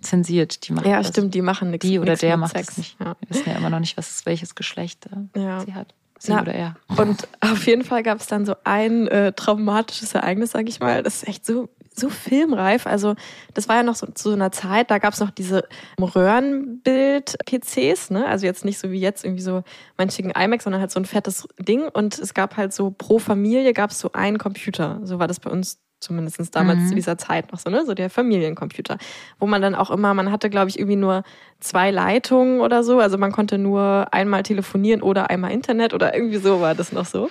[0.00, 0.68] zensiert.
[0.68, 1.08] Die machen Ja, das.
[1.08, 1.86] stimmt, die machen nichts.
[1.86, 2.96] Die oder der macht es nicht.
[3.00, 3.16] Ja.
[3.20, 5.60] Wir wissen ja immer noch nicht, was welches Geschlecht äh, Ja.
[5.60, 5.94] sie hat.
[6.18, 6.76] Sie Na, oder er.
[6.96, 11.02] Und auf jeden Fall gab es dann so ein äh, traumatisches Ereignis, sag ich mal.
[11.02, 12.86] Das ist echt so, so filmreif.
[12.86, 13.14] Also
[13.54, 15.66] das war ja noch so zu so einer Zeit, da gab es noch diese
[16.00, 18.26] Röhrenbild-PCs, ne?
[18.26, 19.62] Also jetzt nicht so wie jetzt irgendwie so
[19.96, 21.88] mein schicken iMac, sondern halt so ein fettes Ding.
[21.88, 25.00] Und es gab halt so pro Familie gab es so einen Computer.
[25.04, 26.88] So war das bei uns zumindest damals Mhm.
[26.88, 27.84] zu dieser Zeit noch so, ne?
[27.84, 28.98] So der Familiencomputer.
[29.38, 31.22] Wo man dann auch immer, man hatte, glaube ich, irgendwie nur
[31.60, 33.00] zwei Leitungen oder so.
[33.00, 37.06] Also man konnte nur einmal telefonieren oder einmal Internet oder irgendwie so war das noch
[37.06, 37.30] so.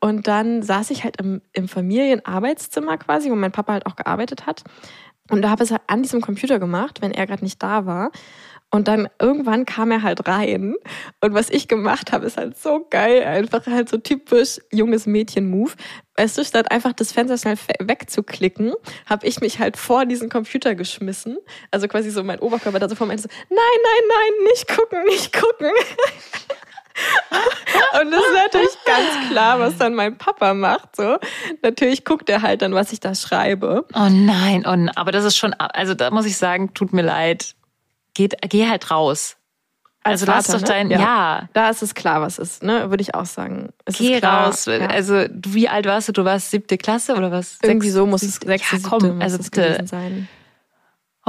[0.00, 4.46] Und dann saß ich halt im, im Familienarbeitszimmer quasi, wo mein Papa halt auch gearbeitet
[4.46, 4.62] hat.
[5.30, 7.84] Und da habe ich es halt an diesem Computer gemacht, wenn er gerade nicht da
[7.86, 8.10] war.
[8.70, 10.74] Und dann irgendwann kam er halt rein.
[11.22, 13.24] Und was ich gemacht habe, ist halt so geil.
[13.24, 15.72] Einfach halt so typisch junges Mädchen-Move.
[16.16, 18.74] Weißt du, statt einfach das Fenster schnell wegzuklicken,
[19.06, 21.38] habe ich mich halt vor diesen Computer geschmissen.
[21.70, 25.04] Also quasi so mein Oberkörper da so vor mir so, nein, nein, nein, nicht gucken,
[25.04, 25.70] nicht gucken.
[28.00, 30.96] Und das ist natürlich ganz klar, was dann mein Papa macht.
[30.96, 31.18] So,
[31.62, 33.86] natürlich guckt er halt dann, was ich da schreibe.
[33.94, 37.54] Oh nein, oh, aber das ist schon, also da muss ich sagen, tut mir leid.
[38.18, 39.36] Geht, geh halt raus.
[40.02, 40.74] Als also lass Vater, doch ne?
[40.74, 40.98] dein, Ja.
[40.98, 42.90] ja, Da ist es klar, was ist, ne?
[42.90, 43.68] Würde ich auch sagen.
[43.84, 44.64] Es geh ist klar, raus.
[44.66, 44.86] Ja.
[44.88, 46.12] Also wie alt warst du?
[46.12, 47.58] Du warst siebte Klasse oder was?
[47.62, 49.50] Irgendwie Sechs- so muss es siebte- sechste, ja, siebte komm, muss also bitte.
[49.62, 50.28] gewesen sein.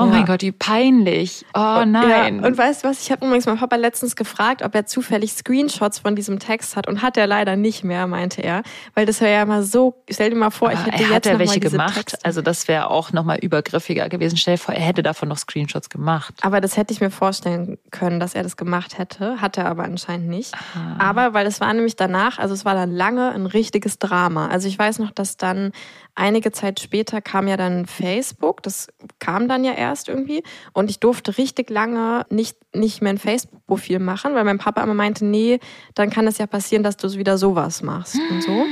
[0.02, 0.12] Oh Ja.
[0.12, 1.46] mein Gott, wie peinlich.
[1.54, 2.40] Oh nein.
[2.42, 3.02] Ja, und weißt du was?
[3.02, 6.88] Ich habe übrigens meinen Papa letztens gefragt, ob er zufällig Screenshots von diesem Text hat
[6.88, 8.64] und hat er leider nicht mehr, meinte er,
[8.96, 10.04] weil das wäre ja mal so.
[10.10, 11.96] Stell dir mal vor, ich Aber hätte er jetzt hat mal welche gemacht.
[11.96, 12.20] Texte.
[12.24, 14.38] Also das wäre auch nochmal übergriffiger gewesen.
[14.38, 16.34] Stell dir vor, er hätte davon noch Screenshots gemacht.
[16.42, 19.42] Aber das hätte ich mir vorstellen können, dass er das gemacht hätte.
[19.42, 20.54] Hat er aber anscheinend nicht.
[20.98, 24.48] Aber weil es war nämlich danach, also es war dann lange ein richtiges Drama.
[24.48, 25.72] Also ich weiß noch, dass dann
[26.20, 28.62] einige Zeit später kam ja dann Facebook.
[28.62, 30.44] Das kam dann ja erst irgendwie.
[30.74, 34.94] Und ich durfte richtig lange nicht, nicht mehr ein Facebook-Profil machen, weil mein Papa immer
[34.94, 35.60] meinte, nee,
[35.96, 38.66] dann kann es ja passieren, dass du wieder sowas machst und so.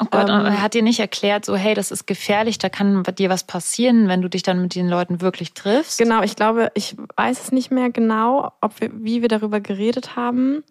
[0.00, 3.02] Oh Gott, Ähm, er hat dir nicht erklärt, so hey, das ist gefährlich, da kann
[3.16, 5.98] dir was passieren, wenn du dich dann mit den Leuten wirklich triffst.
[5.98, 10.16] Genau, ich glaube, ich weiß es nicht mehr genau, ob wir, wie wir darüber geredet
[10.16, 10.64] haben.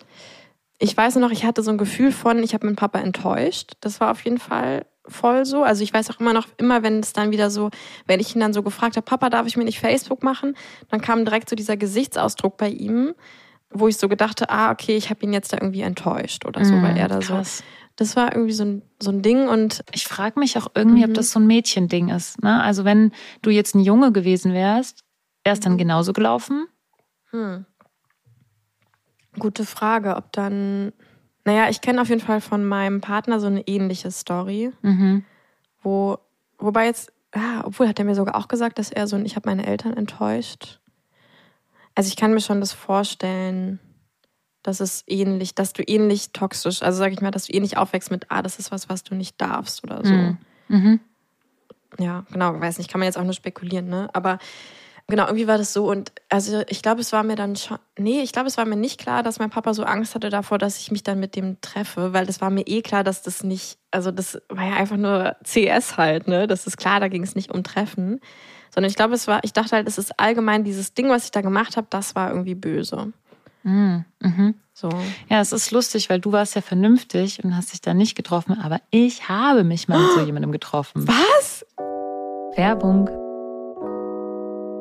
[0.79, 3.73] Ich weiß nur noch, ich hatte so ein Gefühl von, ich habe meinen Papa enttäuscht.
[3.79, 5.63] Das war auf jeden Fall voll so.
[5.63, 7.69] Also ich weiß auch immer noch, immer wenn es dann wieder so,
[8.07, 10.55] wenn ich ihn dann so gefragt habe, Papa, darf ich mir nicht Facebook machen?
[10.89, 13.13] Dann kam direkt so dieser Gesichtsausdruck bei ihm,
[13.69, 16.75] wo ich so gedachte, ah, okay, ich habe ihn jetzt da irgendwie enttäuscht oder so,
[16.75, 17.57] Mhm, weil er da krass.
[17.59, 17.63] so.
[17.97, 21.09] Das war irgendwie so ein, so ein Ding und Ich frage mich auch irgendwie, Mhm.
[21.09, 22.41] ob das so ein Mädchending ist.
[22.43, 22.61] Ne?
[22.61, 25.03] Also wenn du jetzt ein Junge gewesen wärst,
[25.45, 25.63] wär's Mhm.
[25.63, 26.67] dann genauso gelaufen?
[27.31, 27.65] Hm.
[29.39, 30.93] Gute Frage, ob dann.
[31.45, 35.23] Naja, ich kenne auf jeden Fall von meinem Partner so eine ähnliche Story, Mhm.
[35.83, 36.17] wo,
[36.57, 39.35] wobei jetzt, ja, obwohl hat er mir sogar auch gesagt, dass er so ein, ich
[39.35, 40.79] habe meine Eltern enttäuscht.
[41.93, 43.79] Also ich kann mir schon das vorstellen,
[44.63, 48.09] dass es ähnlich, dass du ähnlich toxisch, also sag ich mal, dass du ähnlich aufwächst
[48.09, 50.13] mit, ah, das ist was, was du nicht darfst oder so.
[50.13, 50.37] Mhm.
[50.67, 50.99] Mhm.
[51.99, 54.09] Ja, genau, weiß nicht, kann man jetzt auch nur spekulieren, ne?
[54.13, 54.39] Aber
[55.07, 58.21] genau, irgendwie war das so und also ich glaube, es war mir dann schon, nee,
[58.21, 60.79] ich glaube, es war mir nicht klar, dass mein Papa so Angst hatte davor, dass
[60.79, 63.77] ich mich dann mit dem treffe, weil das war mir eh klar, dass das nicht,
[63.91, 66.47] also das war ja einfach nur CS halt, ne?
[66.47, 68.19] Das ist klar, da ging es nicht um Treffen,
[68.73, 71.31] sondern ich glaube, es war, ich dachte halt, es ist allgemein dieses Ding, was ich
[71.31, 73.13] da gemacht habe, das war irgendwie böse.
[73.63, 74.05] Mhm.
[74.21, 74.55] Mhm.
[74.73, 74.89] So.
[75.29, 78.59] Ja, es ist lustig, weil du warst ja vernünftig und hast dich da nicht getroffen,
[78.59, 81.07] aber ich habe mich mal mit so jemandem getroffen.
[81.07, 81.65] Was?
[82.55, 83.09] Werbung.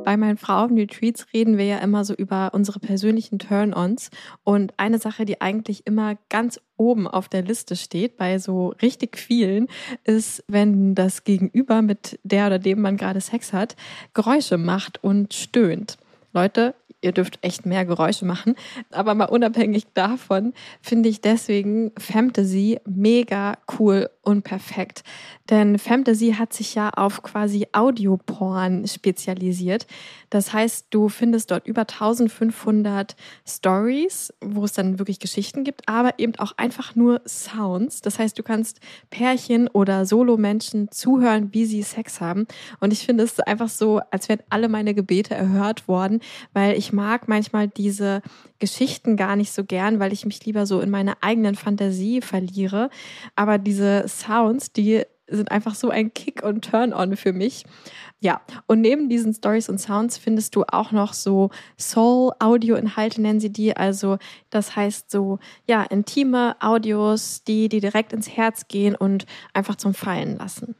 [0.04, 4.10] Bei meinen Frauen-Retreats reden wir ja immer so über unsere persönlichen Turn-ons.
[4.42, 9.16] Und eine Sache, die eigentlich immer ganz oben auf der Liste steht, bei so richtig
[9.16, 9.66] vielen,
[10.04, 13.76] ist, wenn das Gegenüber mit der oder dem man gerade Sex hat,
[14.12, 15.96] Geräusche macht und stöhnt.
[16.34, 18.56] Leute, ihr dürft echt mehr Geräusche machen.
[18.90, 25.04] Aber mal unabhängig davon finde ich deswegen Fantasy mega cool und perfekt.
[25.50, 29.86] Denn Fantasy hat sich ja auf quasi Audioporn spezialisiert.
[30.30, 33.14] Das heißt, du findest dort über 1500
[33.46, 38.00] Stories, wo es dann wirklich Geschichten gibt, aber eben auch einfach nur Sounds.
[38.00, 42.46] Das heißt, du kannst Pärchen oder Solo-Menschen zuhören, wie sie Sex haben.
[42.80, 46.20] Und ich finde es einfach so, als wären alle meine Gebete erhört worden,
[46.52, 48.22] weil ich mag manchmal diese
[48.64, 52.88] Geschichten gar nicht so gern, weil ich mich lieber so in meine eigenen Fantasie verliere.
[53.36, 57.64] Aber diese Sounds, die sind einfach so ein Kick und Turn-on für mich.
[58.20, 63.52] Ja, und neben diesen Stories und Sounds findest du auch noch so Soul-Audio-Inhalte, nennen sie
[63.52, 63.76] die.
[63.76, 64.16] Also,
[64.48, 69.92] das heißt so, ja, intime Audios, die, die direkt ins Herz gehen und einfach zum
[69.92, 70.74] Fallen lassen.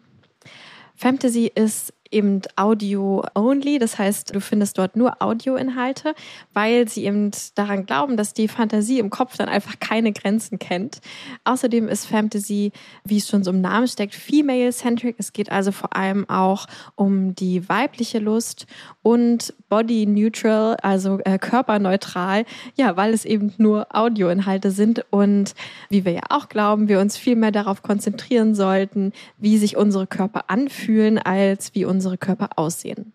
[0.97, 3.79] Fantasy ist eben Audio-only.
[3.79, 6.14] Das heißt, du findest dort nur Audioinhalte,
[6.53, 11.00] weil sie eben daran glauben, dass die Fantasie im Kopf dann einfach keine Grenzen kennt.
[11.44, 12.72] Außerdem ist Fantasy,
[13.05, 15.16] wie es schon so im Namen steckt, female-centric.
[15.18, 18.66] Es geht also vor allem auch um die weibliche Lust
[19.03, 22.44] und body-neutral, also äh, körperneutral,
[22.77, 25.55] ja, weil es eben nur Audioinhalte sind und
[25.90, 30.07] wie wir ja auch glauben, wir uns viel mehr darauf konzentrieren sollten, wie sich unsere
[30.07, 33.14] Körper anfühlen, als wie unsere unsere Körper aussehen.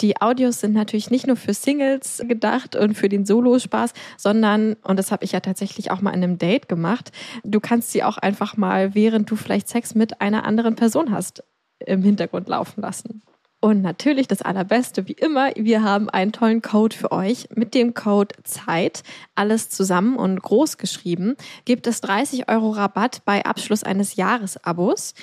[0.00, 4.98] Die Audios sind natürlich nicht nur für Singles gedacht und für den Solo-Spaß, sondern, und
[4.98, 7.12] das habe ich ja tatsächlich auch mal in einem Date gemacht,
[7.44, 11.44] du kannst sie auch einfach mal, während du vielleicht Sex mit einer anderen Person hast,
[11.78, 13.22] im Hintergrund laufen lassen.
[13.58, 17.48] Und natürlich das Allerbeste, wie immer, wir haben einen tollen Code für euch.
[17.54, 19.02] Mit dem Code ZEIT,
[19.34, 25.14] alles zusammen und groß geschrieben, gibt es 30 Euro Rabatt bei Abschluss eines Jahresabos.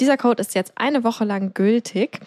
[0.00, 2.20] Dieser Code ist jetzt eine Woche lang gültig.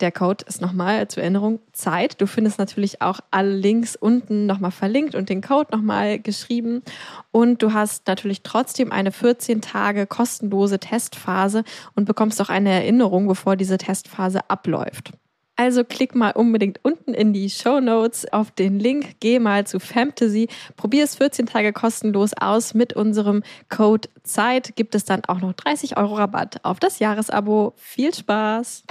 [0.00, 2.20] Der Code ist nochmal zur Erinnerung Zeit.
[2.22, 6.82] Du findest natürlich auch alle Links unten nochmal verlinkt und den Code nochmal geschrieben.
[7.30, 11.64] Und du hast natürlich trotzdem eine 14 Tage kostenlose Testphase
[11.94, 15.12] und bekommst auch eine Erinnerung, bevor diese Testphase abläuft.
[15.60, 19.80] Also klick mal unbedingt unten in die Show Notes auf den Link, geh mal zu
[19.80, 22.74] Fantasy, probier es 14 Tage kostenlos aus.
[22.74, 27.72] Mit unserem Code Zeit gibt es dann auch noch 30 Euro Rabatt auf das Jahresabo.
[27.74, 28.84] Viel Spaß!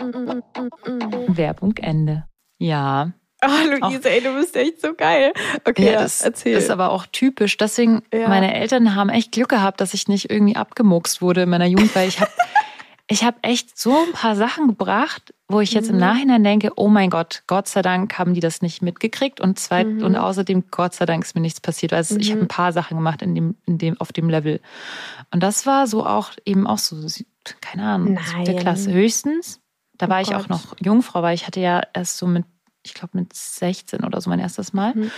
[1.27, 2.25] Werbung Ende.
[2.57, 3.13] Ja.
[3.45, 5.31] Oh, Luise, ey, du bist echt so geil.
[5.63, 6.57] Okay, ja, das erzähl.
[6.57, 7.55] ist aber auch typisch.
[7.55, 8.27] Deswegen, Ja.
[8.27, 11.95] meine Eltern haben echt Glück gehabt, dass ich nicht irgendwie abgemuckst wurde in meiner Jugend,
[11.95, 12.31] weil ich habe
[13.07, 16.89] ich hab echt so ein paar Sachen gebracht, wo ich jetzt im Nachhinein denke, oh
[16.89, 20.93] mein Gott, Gott sei Dank haben die das nicht mitgekriegt und zweit, und außerdem Gott
[20.93, 21.93] sei Dank ist mir nichts passiert.
[21.93, 24.59] Also ich habe ein paar Sachen gemacht in dem, in dem, auf dem Level.
[25.31, 26.97] Und das war so auch eben auch so,
[27.61, 28.55] keine Ahnung, siebte.
[28.55, 29.61] Klasse höchstens.
[29.97, 30.41] Da Oh war ich Gott.
[30.43, 32.45] auch noch Jungfrau, weil ich hatte ja erst so mit,
[32.83, 34.93] ich glaube mit 16 oder so mein erstes Mal.
[34.95, 35.11] Mhm.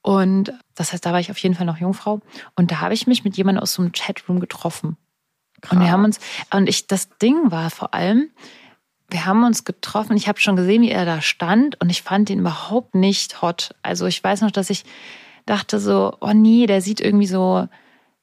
[0.00, 2.20] Und das heißt, da war ich auf jeden Fall noch Jungfrau.
[2.54, 4.96] Und da habe ich mich mit jemandem aus so einem Chatroom getroffen.
[5.70, 6.20] Und wir haben uns,
[6.52, 8.30] und ich, das Ding war vor allem,
[9.08, 10.16] wir haben uns getroffen.
[10.16, 13.74] Ich habe schon gesehen, wie er da stand und ich fand ihn überhaupt nicht hot.
[13.82, 14.84] Also ich weiß noch, dass ich
[15.46, 17.68] dachte so, oh nee, der sieht irgendwie so,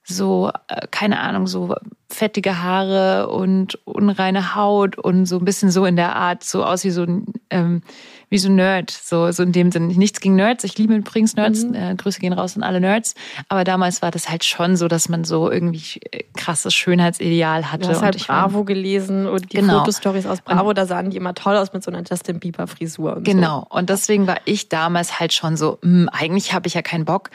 [0.06, 1.76] so, äh, keine Ahnung, so
[2.10, 6.84] fettige Haare und unreine Haut und so ein bisschen so in der Art, so aus
[6.84, 7.82] wie so ein, ähm,
[8.30, 9.88] wie so ein Nerd, so, so in dem Sinn.
[9.88, 13.16] Nichts gegen Nerds, ich liebe übrigens Nerds, äh, Grüße gehen raus an alle Nerds,
[13.48, 17.84] aber damals war das halt schon so, dass man so irgendwie äh, krasses Schönheitsideal hatte.
[17.84, 19.80] Du hast halt und ich war- Bravo gelesen und die Genau.
[19.80, 23.16] Fotostories aus Bravo, da sahen die immer toll aus mit so einer Justin Bieber Frisur
[23.18, 23.66] und Genau.
[23.70, 27.30] Und deswegen war ich damals halt schon so, hm, eigentlich habe ich ja keinen Bock,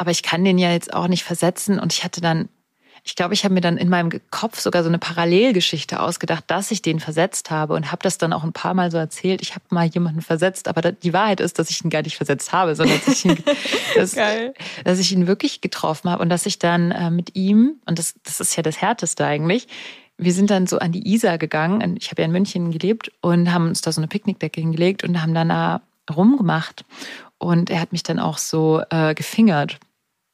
[0.00, 1.78] aber ich kann den ja jetzt auch nicht versetzen.
[1.78, 2.48] Und ich hatte dann,
[3.04, 6.70] ich glaube, ich habe mir dann in meinem Kopf sogar so eine Parallelgeschichte ausgedacht, dass
[6.70, 9.42] ich den versetzt habe und habe das dann auch ein paar Mal so erzählt.
[9.42, 12.50] Ich habe mal jemanden versetzt, aber die Wahrheit ist, dass ich ihn gar nicht versetzt
[12.50, 13.44] habe, sondern dass ich ihn,
[13.94, 14.16] dass,
[14.84, 18.14] dass ich ihn wirklich getroffen habe und dass ich dann äh, mit ihm, und das,
[18.24, 19.68] das ist ja das Härteste eigentlich,
[20.16, 21.96] wir sind dann so an die Isar gegangen.
[21.98, 25.20] Ich habe ja in München gelebt und haben uns da so eine Picknickdecke hingelegt und
[25.20, 26.86] haben dann da rumgemacht.
[27.36, 29.78] Und er hat mich dann auch so äh, gefingert.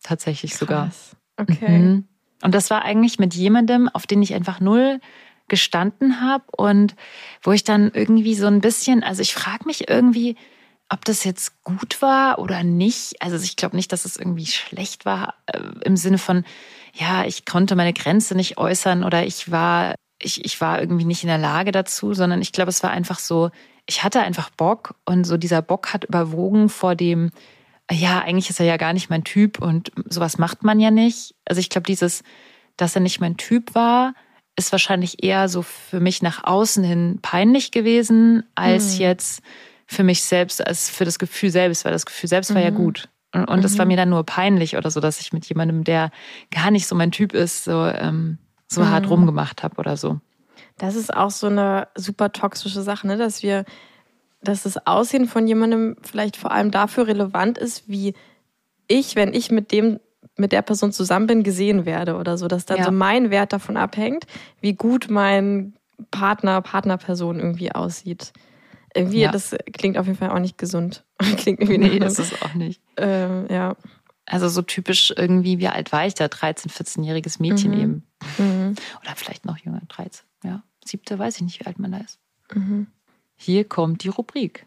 [0.06, 0.86] Tatsächlich sogar.
[0.86, 1.16] Krass.
[1.36, 1.78] Okay.
[1.78, 2.08] Mhm.
[2.42, 5.00] Und das war eigentlich mit jemandem, auf den ich einfach null
[5.48, 6.94] gestanden habe und
[7.42, 10.36] wo ich dann irgendwie so ein bisschen, also ich frage mich irgendwie,
[10.88, 13.20] ob das jetzt gut war oder nicht.
[13.20, 16.44] Also ich glaube nicht, dass es irgendwie schlecht war äh, im Sinne von,
[16.94, 21.24] ja, ich konnte meine Grenze nicht äußern oder ich war, ich, ich war irgendwie nicht
[21.24, 23.50] in der Lage dazu, sondern ich glaube, es war einfach so,
[23.86, 27.30] ich hatte einfach Bock und so dieser Bock hat überwogen vor dem,
[27.90, 31.34] ja, eigentlich ist er ja gar nicht mein Typ und sowas macht man ja nicht.
[31.44, 32.22] Also ich glaube, dieses,
[32.76, 34.14] dass er nicht mein Typ war,
[34.56, 39.42] ist wahrscheinlich eher so für mich nach außen hin peinlich gewesen, als jetzt
[39.86, 43.08] für mich selbst, als für das Gefühl selbst, weil das Gefühl selbst war ja gut.
[43.32, 46.10] Und, und das war mir dann nur peinlich oder so, dass ich mit jemandem, der
[46.50, 50.20] gar nicht so mein Typ ist, so, ähm, so hart rumgemacht habe oder so.
[50.78, 53.16] Das ist auch so eine super toxische Sache, ne?
[53.16, 53.64] dass wir,
[54.42, 58.14] dass das Aussehen von jemandem vielleicht vor allem dafür relevant ist, wie
[58.88, 59.98] ich, wenn ich mit dem,
[60.36, 62.84] mit der Person zusammen bin, gesehen werde oder so, dass dann Ja.
[62.84, 64.26] so mein Wert davon abhängt,
[64.60, 65.74] wie gut mein
[66.10, 68.32] Partner, Partnerperson irgendwie aussieht.
[68.94, 69.30] Irgendwie, Ja.
[69.32, 71.04] das klingt auf jeden Fall auch nicht gesund.
[71.36, 72.80] klingt irgendwie Nee, das ist auch nicht.
[72.96, 73.76] ähm, ja.
[74.26, 76.26] Also so typisch irgendwie, wie alt war ich da?
[76.28, 77.80] 13, 14-jähriges Mädchen Mhm.
[77.80, 78.06] eben.
[78.38, 78.74] Mhm.
[79.02, 80.26] Oder vielleicht noch jünger, 13.
[80.44, 82.18] Ja, siebte, weiß ich nicht, wie alt man da ist.
[82.52, 82.88] Mhm.
[83.36, 84.66] Hier kommt die Rubrik.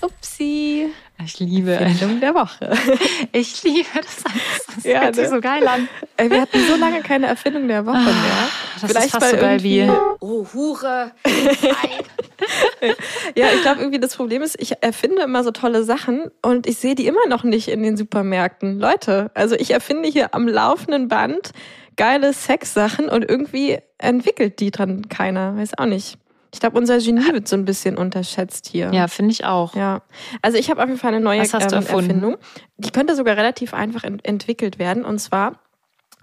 [0.00, 0.90] Upsi.
[1.22, 2.72] Ich liebe Erfindung der Woche.
[3.32, 4.24] Ich liebe das.
[4.74, 5.30] Das Ja, hört sich ne?
[5.30, 5.88] so geil an.
[6.16, 8.48] Ey, wir hatten so lange keine Erfindung der Woche mehr.
[8.80, 9.90] Das ist fast so geil wie.
[10.20, 11.12] Oh, Hure.
[13.36, 16.78] Ja, ich glaube irgendwie das Problem ist, ich erfinde immer so tolle Sachen und ich
[16.78, 18.80] sehe die immer noch nicht in den Supermärkten.
[18.80, 21.50] Leute, also ich erfinde hier am laufenden Band
[21.96, 25.56] geile Sexsachen und irgendwie entwickelt die dran keiner.
[25.56, 26.18] Weiß auch nicht.
[26.52, 28.90] Ich glaube, unser Genie wird so ein bisschen unterschätzt hier.
[28.92, 29.74] Ja, finde ich auch.
[29.76, 30.02] Ja,
[30.42, 31.86] also ich habe auf jeden Fall eine neue Was hast du ähm?
[31.86, 32.36] Erfindung.
[32.76, 35.04] Die könnte sogar relativ einfach ent entwickelt werden.
[35.04, 35.60] Und zwar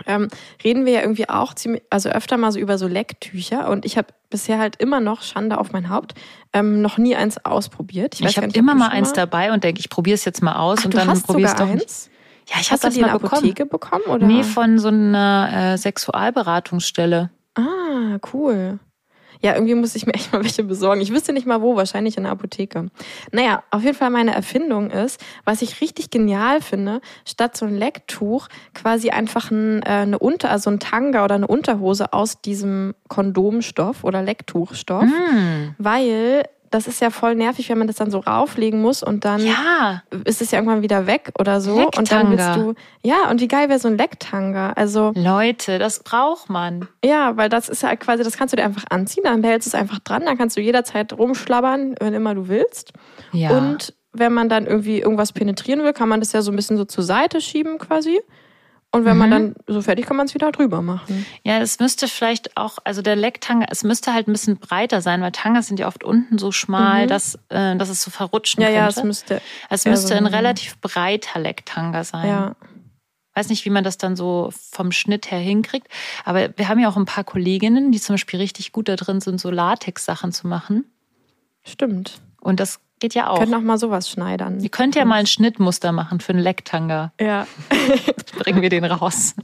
[0.05, 0.27] ähm,
[0.63, 3.69] reden wir ja irgendwie auch ziemlich, also öfter mal so über so Lecktücher.
[3.69, 6.13] Und ich habe bisher halt immer noch Schande auf mein Haupt,
[6.51, 8.15] ähm, noch nie eins ausprobiert.
[8.19, 10.79] Ich, gar habe immer mal eins dabei und denke, ich probiere es jetzt mal aus
[10.81, 12.09] Ach, und dann probiere ich sogar doch nicht.
[12.49, 13.15] Ja, ich habe das die in der.
[13.15, 14.05] Apotheke bekommen?
[14.05, 14.25] oder?
[14.25, 17.29] Nee, von so einer äh, Sexualberatungsstelle.
[17.55, 18.79] Ah, cool.
[19.41, 21.01] Ja, irgendwie muss ich mir echt mal welche besorgen.
[21.01, 22.87] Ich wüsste nicht mal wo, wahrscheinlich in der Apotheke.
[23.31, 27.75] Naja, auf jeden Fall meine Erfindung ist, was ich richtig genial finde, statt so ein
[27.75, 32.95] Lecktuch quasi einfach ein, äh, eine Unter, also ein Tanga oder eine Unterhose aus diesem
[33.09, 35.75] Kondomstoff oder Lecktuchstoff, Hm.
[35.77, 39.45] weil das ist ja voll nervig, wenn man das dann so rauflegen muss und dann
[39.45, 41.89] Ja, ist es ja irgendwann wieder weg oder so.
[41.95, 44.73] Und dann willst du, ja, und wie geil wäre so ein Lecktanga?
[44.73, 46.87] Also, Leute, das braucht man.
[47.03, 49.69] ja, weil das ist ja quasi, das kannst du dir einfach anziehen, dann behältst du
[49.69, 52.93] es einfach dran, dann kannst du jederzeit rumschlabbern, wenn immer du willst.
[53.31, 53.57] Ja.
[53.57, 56.77] Und wenn man dann irgendwie irgendwas penetrieren will, kann man das ja so ein bisschen
[56.77, 58.19] so zur Seite schieben quasi.
[58.97, 59.31] Und wenn man Mhm.
[59.33, 61.25] dann so fertig, kann man es wieder drüber machen.
[61.43, 65.21] Ja, es müsste vielleicht auch, also der Lecktanga, es müsste halt ein bisschen breiter sein,
[65.21, 68.69] weil Tangas sind ja oft unten so schmal, dass, äh, dass es so verrutschen Mhm.
[68.69, 68.99] Ja, ja, könnte.
[68.99, 69.41] es müsste.
[69.69, 72.27] es ja, müsste so ein relativ breiter Lecktanga sein.
[72.27, 72.55] Ja.
[73.35, 75.87] Weiß nicht, wie man das dann so vom Schnitt her hinkriegt.
[76.25, 79.21] Aber wir haben ja auch ein paar Kolleginnen, die zum Beispiel richtig gut da drin
[79.21, 80.85] sind, so Latex-Sachen zu machen.
[81.63, 82.19] Stimmt.
[82.41, 83.39] Und das geht ja auch.
[83.39, 84.59] Können auch mal sowas schneidern.
[84.59, 87.11] Ihr könnt ja mal ein Schnittmuster machen für einen Lecktanga.
[87.19, 87.47] Ja.
[88.39, 89.35] Bringen wir den raus.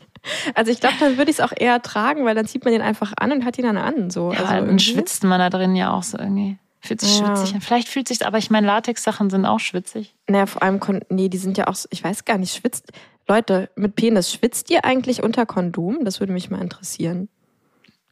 [0.55, 2.81] Also ich glaube, dann würde ich es auch eher tragen, weil dann zieht man den
[2.81, 4.09] einfach an und hat ihn dann an.
[4.09, 4.31] So.
[4.31, 4.83] Ja, also dann irgendwie.
[4.85, 6.57] schwitzt man da drin ja auch so irgendwie.
[6.81, 7.25] Fühlt sich Ja.
[7.35, 7.61] schwitzig an.
[7.61, 10.15] Vielleicht fühlt sich aber ich meine, Latex-Sachen sind auch schwitzig.
[10.27, 10.79] Naja, vor allem,
[11.09, 12.91] nee, die sind ja auch, so- ich weiß gar nicht, schwitzt.
[13.27, 16.03] Leute, mit Penis, schwitzt ihr eigentlich unter Kondom?
[16.03, 17.29] Das würde mich mal interessieren.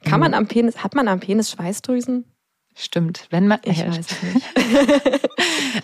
[0.05, 2.23] Kann man am Penis, hat man am Penis Schweißdrüsen?
[2.81, 3.27] Stimmt.
[3.29, 4.45] Wenn man, Ich ja, weiß es nicht.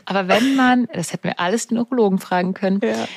[0.06, 2.82] aber wenn man, das hätten wir alles den Urologen fragen können.
[2.84, 3.08] Ja.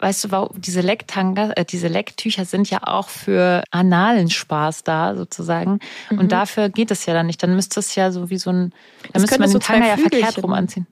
[0.00, 5.78] Weißt du, diese Lecktanga, äh, diese Lecktücher sind ja auch für analen Spaß da, sozusagen.
[6.10, 6.18] Mhm.
[6.18, 7.40] Und dafür geht es ja dann nicht.
[7.40, 8.70] Dann müsste es ja so wie so ein,
[9.02, 10.88] Das dann müsste könnte man so den Tanga zwei ja verkehrt rum anziehen.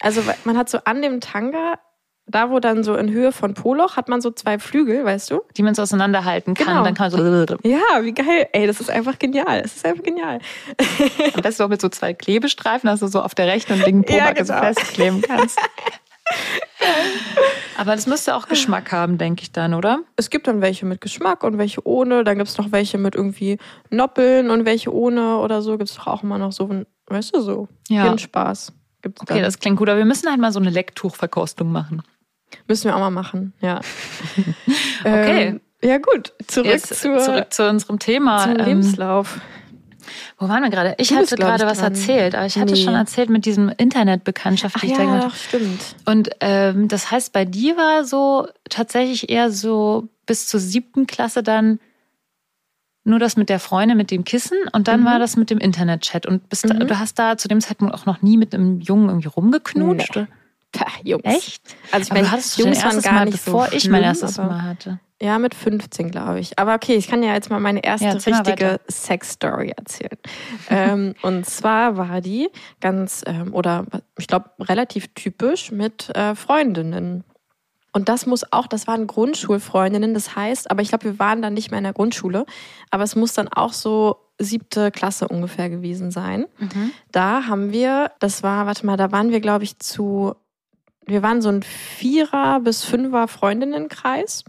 [0.00, 1.78] Also man hat so an dem Tanga,
[2.28, 5.40] da wo dann so in Höhe von Poloch, hat man so zwei Flügel, weißt du?
[5.56, 6.66] Die man so auseinanderhalten kann.
[6.66, 6.84] Genau.
[6.84, 8.48] Dann kann man so, Ja, wie geil.
[8.52, 9.62] Ey, das ist einfach genial.
[9.64, 10.38] Es ist einfach genial.
[11.34, 14.12] am besten auch mit so zwei Klebestreifen, dass du so auf der rechten und linken
[14.12, 14.64] Ja, Pobacke so genau.
[14.66, 15.58] festkleben kannst.
[17.78, 20.00] Aber das müsste auch Geschmack haben, denke ich dann, oder?
[20.16, 22.24] Es gibt dann welche mit Geschmack und welche ohne.
[22.24, 23.58] Dann gibt's noch welche mit irgendwie
[23.90, 25.78] Noppeln und welche ohne oder so.
[25.78, 26.68] Gibt's doch auch immer noch so,
[27.06, 27.68] weißt du, so.
[27.88, 28.02] Ja.
[28.02, 28.72] Hirnspaß.
[29.02, 29.42] Gibt's Okay, dann.
[29.44, 32.02] das klingt gut, aber wir müssen halt mal so eine Lecktuchverkostung machen.
[32.66, 33.80] Müssen wir auch mal machen, ja.
[35.00, 35.46] Okay.
[35.48, 36.32] Ähm, ja, gut.
[36.46, 38.42] Zurück, Jetzt zur, zurück zu unserem Thema.
[38.44, 39.40] zum Ähm, Lebenslauf.
[40.38, 40.94] Wo waren wir gerade?
[40.98, 41.92] Ich Du hatte gerade was dran.
[41.92, 42.82] erzählt, aber ich hatte Nee.
[42.82, 45.34] schon erzählt mit diesem Internetbekanntschaft, Ach ich da ja, gemacht habe.
[45.36, 45.80] stimmt.
[46.06, 51.42] Und ähm, das heißt, bei dir war so tatsächlich eher so bis zur siebten Klasse
[51.42, 51.78] dann
[53.04, 55.04] nur das mit der Freundin, mit dem Kissen und dann Mhm.
[55.06, 56.26] war das mit dem Internetchat.
[56.26, 56.86] Und bist da, Mhm.
[56.88, 60.16] du hast da zu dem Zeitpunkt auch noch nie mit einem Jungen irgendwie rumgeknutscht?
[60.16, 60.26] Nee.
[60.72, 61.22] Pah, Jungs.
[61.24, 61.62] Echt?
[61.92, 64.48] Also ich meine, Jungs waren gar Mal, nicht so bevor ich schlimm, mein erstes aber-
[64.50, 65.00] Mal hatte.
[65.20, 66.56] Ja, mit 15, glaube ich.
[66.60, 68.78] Aber okay, ich kann ja jetzt mal meine erste Ja, richtige.
[68.86, 70.16] Sex-Story erzählen.
[70.70, 72.48] ähm, und zwar war die
[72.80, 73.84] ganz, ähm, oder
[74.16, 77.24] ich glaube, relativ typisch mit äh, Freundinnen.
[77.92, 81.54] Und das muss auch, das waren Grundschulfreundinnen, das heißt, aber ich glaube, wir waren dann
[81.54, 82.46] nicht mehr in der Grundschule,
[82.90, 86.46] aber es muss dann auch so siebte Klasse ungefähr gewesen sein.
[87.10, 90.36] Da haben wir, das war, warte mal, da waren wir, glaube ich, zu,
[91.08, 94.44] wir waren so ein Vierer- bis Fünfer Freundinnenkreis.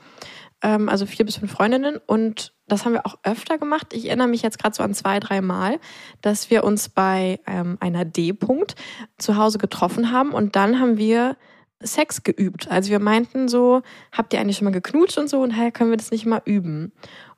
[0.62, 1.99] Ähm, also vier bis fünf Freundinnen.
[2.05, 3.93] Und das haben wir auch öfter gemacht.
[3.93, 5.80] Ich erinnere mich jetzt gerade so an zwei, drei Mal,
[6.22, 8.76] dass wir uns bei ähm, einer D-Punkt
[9.18, 11.38] zu Hause getroffen haben und dann haben wir
[11.82, 12.70] Sex geübt.
[12.70, 13.82] Also wir meinten so,
[14.12, 16.41] habt ihr eigentlich schon mal geknutscht und so und hey, können wir das nicht mal
[16.43, 16.91] üben?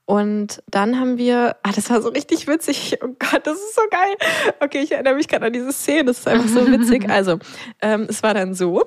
[0.05, 2.97] Und dann haben wir, ah, das war so richtig witzig.
[3.03, 4.15] Oh Gott, das ist so geil.
[4.59, 6.05] Okay, ich erinnere mich gerade an diese Szene.
[6.05, 7.05] Das ist einfach so witzig.
[7.09, 7.39] Also,
[7.81, 8.83] ähm, es war dann so,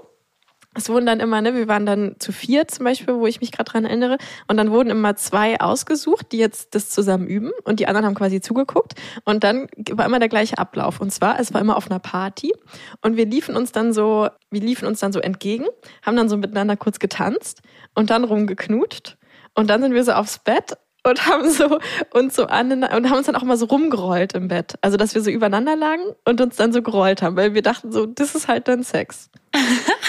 [0.75, 3.53] es wurden dann immer, ne, wir waren dann zu vier zum Beispiel, wo ich mich
[3.53, 4.19] gerade dran erinnere,
[4.49, 7.53] und dann wurden immer zwei ausgesucht, die jetzt das zusammen üben.
[7.65, 8.95] Und die anderen haben quasi zugeguckt.
[9.25, 11.01] Und dann war immer der gleiche Ablauf.
[11.01, 12.53] Und zwar, es war immer auf einer Party.
[13.01, 15.67] Und wir liefen uns dann so, wir liefen uns dann so entgegen,
[16.03, 17.63] haben dann so miteinander kurz getanzt
[17.95, 19.17] und dann rumgeknutscht.
[19.55, 21.79] Und dann sind wir so aufs Bett und haben so
[22.13, 24.75] uns so an und haben uns dann auch mal so rumgerollt im Bett.
[24.81, 27.93] Also dass wir so übereinander lagen und uns dann so gerollt haben, weil wir dachten
[27.93, 29.31] so, das ist halt dann Sex.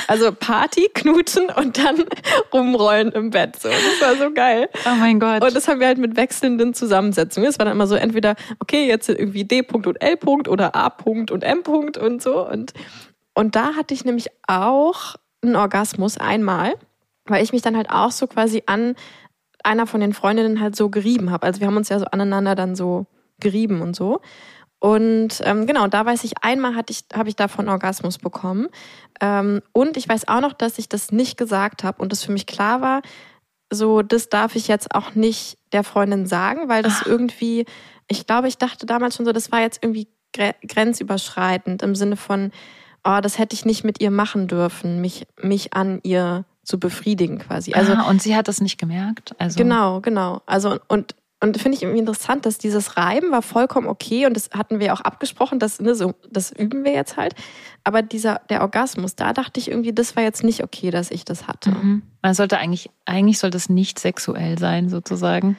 [0.07, 2.05] Also Party, knutschen und dann
[2.53, 3.55] rumrollen im Bett.
[3.55, 4.69] So, das war so geil.
[4.85, 5.43] Oh mein Gott.
[5.43, 7.49] Und das haben wir halt mit wechselnden Zusammensetzungen.
[7.49, 9.61] Es war dann immer so entweder, okay, jetzt irgendwie D.
[9.61, 10.15] -Punkt und L.
[10.15, 10.87] -Punkt oder A.
[10.87, 11.59] -Punkt und M.
[11.59, 12.47] -Punkt und so.
[12.47, 12.73] Und,
[13.33, 16.73] und da hatte ich nämlich auch einen Orgasmus einmal,
[17.25, 18.95] weil ich mich dann halt auch so quasi an
[19.63, 21.45] einer von den Freundinnen halt so gerieben habe.
[21.47, 23.07] Also wir haben uns ja so aneinander dann so
[23.39, 24.21] gerieben und so.
[24.79, 28.67] Und ähm, genau, da weiß ich, einmal hatte ich, habe ich davon Orgasmus bekommen.
[29.21, 32.31] Ähm, und ich weiß auch noch, dass ich das nicht gesagt habe und das für
[32.31, 33.01] mich klar war,
[33.71, 37.07] so, das darf ich jetzt auch nicht der Freundin sagen, weil das Ach.
[37.07, 37.65] irgendwie,
[38.07, 42.51] ich glaube, ich dachte damals schon so, das war jetzt irgendwie grenzüberschreitend im Sinne von,
[43.03, 47.39] oh, das hätte ich nicht mit ihr machen dürfen, mich, mich an ihr zu befriedigen
[47.39, 47.73] quasi.
[47.73, 49.35] Also ah, und sie hat das nicht gemerkt.
[49.37, 50.41] Also genau, genau.
[50.45, 51.15] Also und
[51.45, 54.93] und finde ich irgendwie interessant, dass dieses Reiben war vollkommen okay und das hatten wir
[54.93, 57.35] auch abgesprochen, dass ne, so das üben wir jetzt halt.
[57.83, 61.23] Aber dieser der Orgasmus, da dachte ich irgendwie, das war jetzt nicht okay, dass ich
[61.23, 61.71] das hatte.
[61.71, 62.01] Mhm.
[62.21, 65.57] Man sollte eigentlich eigentlich sollte es nicht sexuell sein sozusagen.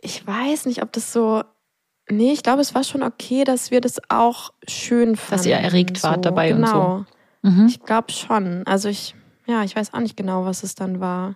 [0.00, 1.42] Ich weiß nicht, ob das so
[2.10, 5.36] Nee, ich glaube, es war schon okay, dass wir das auch schön fanden.
[5.36, 6.96] Dass ihr erregt wart dabei genau.
[6.96, 7.06] und
[7.42, 7.50] so.
[7.50, 7.66] Mhm.
[7.68, 8.66] Ich glaube schon.
[8.66, 9.14] Also ich
[9.50, 11.34] ja, ich weiß auch nicht genau, was es dann war.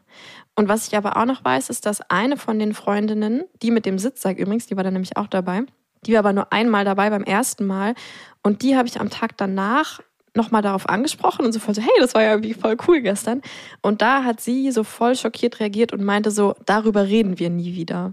[0.55, 3.87] Und was ich aber auch noch weiß, ist, dass eine von den Freundinnen, die mit
[3.87, 5.65] dem Sitzsack übrigens, die war dann nämlich auch dabei,
[6.07, 7.95] die war aber nur einmal dabei beim ersten Mal.
[8.43, 10.01] Und die habe ich am Tag danach
[10.37, 13.41] nochmal darauf angesprochen und so voll so, hey, das war ja irgendwie voll cool gestern.
[13.83, 17.75] Und da hat sie so voll schockiert reagiert und meinte so, darüber reden wir nie
[17.75, 18.13] wieder.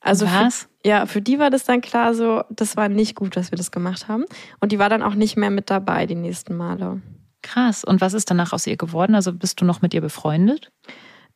[0.00, 0.68] Also Was?
[0.82, 3.56] Für, ja, für die war das dann klar so, das war nicht gut, dass wir
[3.56, 4.24] das gemacht haben.
[4.60, 7.00] Und die war dann auch nicht mehr mit dabei die nächsten Male.
[7.44, 7.84] Krass.
[7.84, 9.14] Und was ist danach aus ihr geworden?
[9.14, 10.72] Also bist du noch mit ihr befreundet?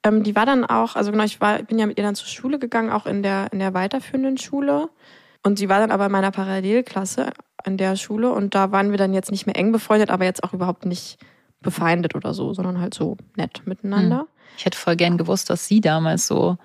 [0.02, 2.28] Ähm, die war dann auch, also genau, ich war, bin ja mit ihr dann zur
[2.28, 4.88] Schule gegangen, auch in der, in der weiterführenden Schule.
[5.42, 7.30] Und sie war dann aber in meiner Parallelklasse
[7.66, 10.42] in der Schule und da waren wir dann jetzt nicht mehr eng befreundet, aber jetzt
[10.44, 11.18] auch überhaupt nicht
[11.60, 14.20] befeindet oder so, sondern halt so nett miteinander.
[14.20, 14.26] Hm.
[14.56, 16.56] Ich hätte voll gern gewusst, dass sie damals so,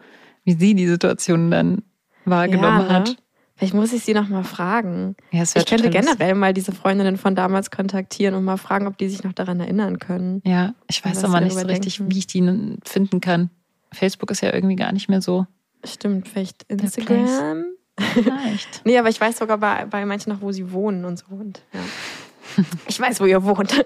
[0.46, 1.84] wie sie die Situation dann
[2.24, 2.94] wahrgenommen ja, ne?
[2.94, 3.18] hat.
[3.56, 5.16] Vielleicht muss ich sie noch mal fragen.
[5.32, 9.08] Ja, ich könnte generell mal diese Freundinnen von damals kontaktieren und mal fragen, ob die
[9.08, 10.42] sich noch daran erinnern können.
[10.44, 12.14] Ja, ich weiß aber nicht so richtig, denken.
[12.14, 13.52] wie ich die finden kann.
[13.92, 15.46] Facebook ist ja irgendwie gar nicht mehr so.
[15.84, 17.66] Stimmt, vielleicht Instagram.
[18.14, 18.82] Vielleicht.
[18.86, 21.26] nee, aber ich weiß sogar bei, bei manchen noch, wo sie wohnen und so.
[21.30, 22.64] Und, ja.
[22.88, 23.74] Ich weiß, wo ihr wohnt.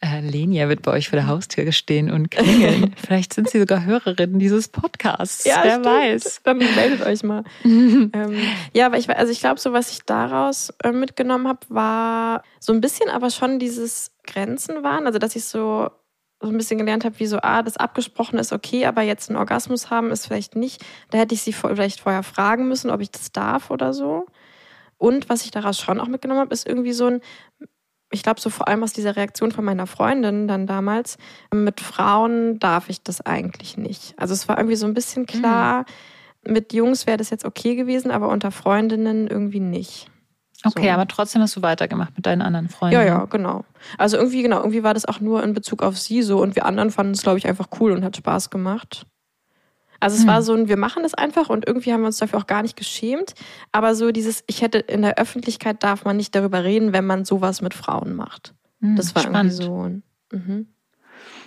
[0.00, 2.94] äh, Lenia wird bei euch vor der Haustür stehen und klingeln.
[3.04, 5.44] Vielleicht sind sie sogar Hörerin dieses Podcasts.
[5.44, 5.86] Ja, Wer stimmt.
[5.86, 6.40] weiß.
[6.44, 7.42] Dann meldet euch mal.
[7.64, 8.12] ähm,
[8.72, 12.72] ja, aber ich, also ich glaube, so was ich daraus äh, mitgenommen habe, war so
[12.72, 15.06] ein bisschen aber schon dieses Grenzen waren.
[15.06, 15.90] Also, dass ich so
[16.40, 19.38] so ein bisschen gelernt habe, wie so, ah, das abgesprochen ist okay, aber jetzt einen
[19.38, 20.84] Orgasmus haben ist vielleicht nicht.
[21.10, 24.26] Da hätte ich sie vielleicht vorher fragen müssen, ob ich das darf oder so.
[24.98, 27.20] Und was ich daraus schon auch mitgenommen habe, ist irgendwie so ein,
[28.10, 31.18] ich glaube, so vor allem aus dieser Reaktion von meiner Freundin dann damals,
[31.52, 34.14] mit Frauen darf ich das eigentlich nicht.
[34.16, 35.26] Also es war irgendwie so ein bisschen mhm.
[35.26, 35.84] klar,
[36.44, 36.52] mhm.
[36.52, 40.10] mit Jungs wäre das jetzt okay gewesen, aber unter Freundinnen irgendwie nicht.
[40.64, 40.90] Okay, so.
[40.90, 42.94] aber trotzdem hast du weitergemacht mit deinen anderen Freunden.
[42.94, 43.64] Ja, ja, genau.
[43.96, 46.66] Also irgendwie, genau, irgendwie war das auch nur in Bezug auf sie so und wir
[46.66, 49.06] anderen fanden es, glaube ich, einfach cool und hat Spaß gemacht.
[50.00, 50.28] Also es hm.
[50.28, 52.62] war so ein, wir machen das einfach und irgendwie haben wir uns dafür auch gar
[52.62, 53.34] nicht geschämt.
[53.72, 57.24] Aber so dieses, ich hätte in der Öffentlichkeit darf man nicht darüber reden, wenn man
[57.24, 58.54] sowas mit Frauen macht.
[58.80, 59.60] Hm, das war spannend.
[59.60, 60.36] irgendwie so.
[60.36, 60.66] Mhm.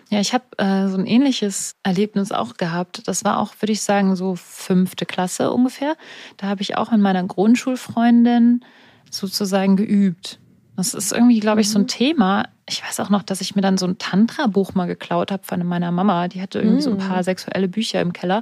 [0.09, 3.07] Ja, ich habe äh, so ein ähnliches Erlebnis auch gehabt.
[3.07, 5.95] Das war auch, würde ich sagen, so fünfte Klasse ungefähr.
[6.35, 8.65] Da habe ich auch mit meiner Grundschulfreundin
[9.09, 10.39] sozusagen geübt.
[10.81, 11.87] Das ist irgendwie, glaube ich, so ein mhm.
[11.87, 12.49] Thema.
[12.67, 15.63] Ich weiß auch noch, dass ich mir dann so ein Tantra-Buch mal geklaut habe von
[15.63, 16.27] meiner Mama.
[16.27, 16.81] Die hatte irgendwie mhm.
[16.81, 17.23] so ein paar mhm.
[17.23, 18.41] sexuelle Bücher im Keller.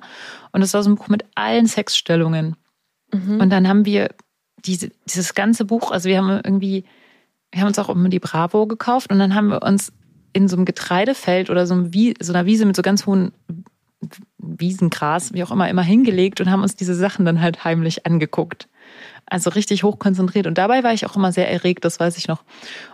[0.54, 2.56] Und es war so ein Buch mit allen Sexstellungen.
[3.12, 3.42] Mhm.
[3.42, 4.12] Und dann haben wir
[4.64, 6.86] diese, dieses ganze Buch, also wir haben irgendwie,
[7.52, 9.92] wir haben uns auch immer die Bravo gekauft und dann haben wir uns
[10.32, 13.34] in so einem Getreidefeld oder so, einem, so einer Wiese mit so ganz hohen
[14.38, 18.69] Wiesengras, wie auch immer, immer hingelegt und haben uns diese Sachen dann halt heimlich angeguckt.
[19.30, 20.48] Also richtig hochkonzentriert.
[20.48, 22.44] Und dabei war ich auch immer sehr erregt, das weiß ich noch.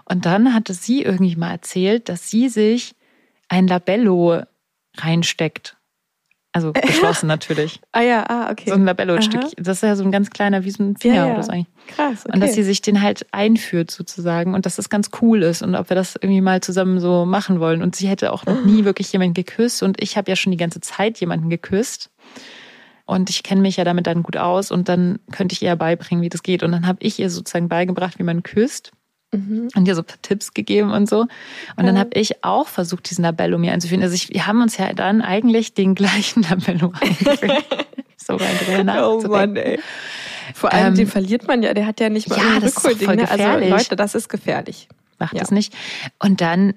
[0.05, 2.95] Und dann hatte sie irgendwie mal erzählt, dass sie sich
[3.47, 4.41] ein Labello
[4.97, 5.77] reinsteckt.
[6.55, 7.81] Also geschlossen natürlich.
[7.91, 8.69] Ah ja, ah, okay.
[8.69, 9.43] So ein Labello-Stück.
[9.57, 11.33] Das ist ja so ein ganz kleiner, wie so ein Finger Ja, ja.
[11.33, 11.67] oder so eigentlich.
[11.87, 12.33] Krass, okay.
[12.33, 15.75] Und dass sie sich den halt einführt sozusagen und dass das ganz cool ist und
[15.75, 17.81] ob wir das irgendwie mal zusammen so machen wollen.
[17.81, 20.57] Und sie hätte auch noch nie wirklich jemanden geküsst und ich habe ja schon die
[20.57, 22.09] ganze Zeit jemanden geküsst.
[23.05, 26.23] Und ich kenne mich ja damit dann gut aus und dann könnte ich ihr beibringen,
[26.23, 26.63] wie das geht.
[26.63, 28.91] Und dann habe ich ihr sozusagen beigebracht, wie man küsst
[29.31, 29.69] Mhm.
[29.75, 31.21] und ihr so ein paar Tipps gegeben und so.
[31.21, 32.01] Und dann Ja.
[32.01, 34.01] habe ich auch versucht, diesen Labello mir einzuführen.
[34.03, 37.63] Also ich, wir haben uns ja dann eigentlich den gleichen Labello eingeführt.
[38.17, 39.29] so rein drüber Oh nachzudenken.
[39.31, 39.79] Mann, ey.
[40.53, 42.77] Vor allem, Ähm, den verliert man ja, der hat ja nicht mal ja, irgendein das
[42.77, 43.25] ist doch Rückholding.
[43.25, 43.29] ne?
[43.31, 43.69] Also.
[43.69, 44.87] Leute, das ist gefährlich.
[45.19, 45.39] macht Ja.
[45.41, 45.73] das nicht.
[46.19, 46.73] Und dann,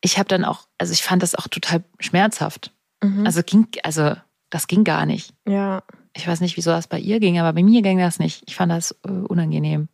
[0.00, 2.72] ich habe dann auch, also ich fand das auch total schmerzhaft.
[3.02, 3.24] Mhm.
[3.26, 4.14] Also ging, also
[4.54, 5.34] das ging gar nicht.
[5.48, 5.82] Ja.
[6.16, 8.44] Ich weiß nicht, wieso das bei ihr ging, aber bei mir ging das nicht.
[8.46, 9.88] Ich fand das äh, unangenehm.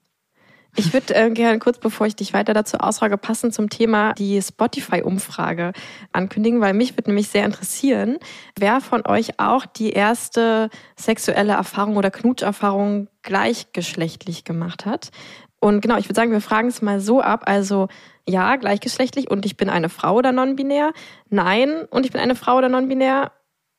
[0.77, 4.41] Ich würde äh, gerne kurz, bevor ich dich weiter dazu ausfrage, passend zum Thema die
[4.41, 5.73] Spotify-Umfrage
[6.13, 8.19] ankündigen, weil mich würde nämlich sehr interessieren,
[8.59, 15.11] wer von euch auch die erste sexuelle Erfahrung oder Knutscherfahrung gleichgeschlechtlich gemacht hat.
[15.59, 17.45] Und genau, ich würde sagen, wir fragen es mal so ab.
[17.47, 17.89] Also
[18.29, 20.93] ja, gleichgeschlechtlich und ich bin eine Frau oder non-binär.
[21.31, 23.33] Nein und ich bin eine Frau oder non-binär.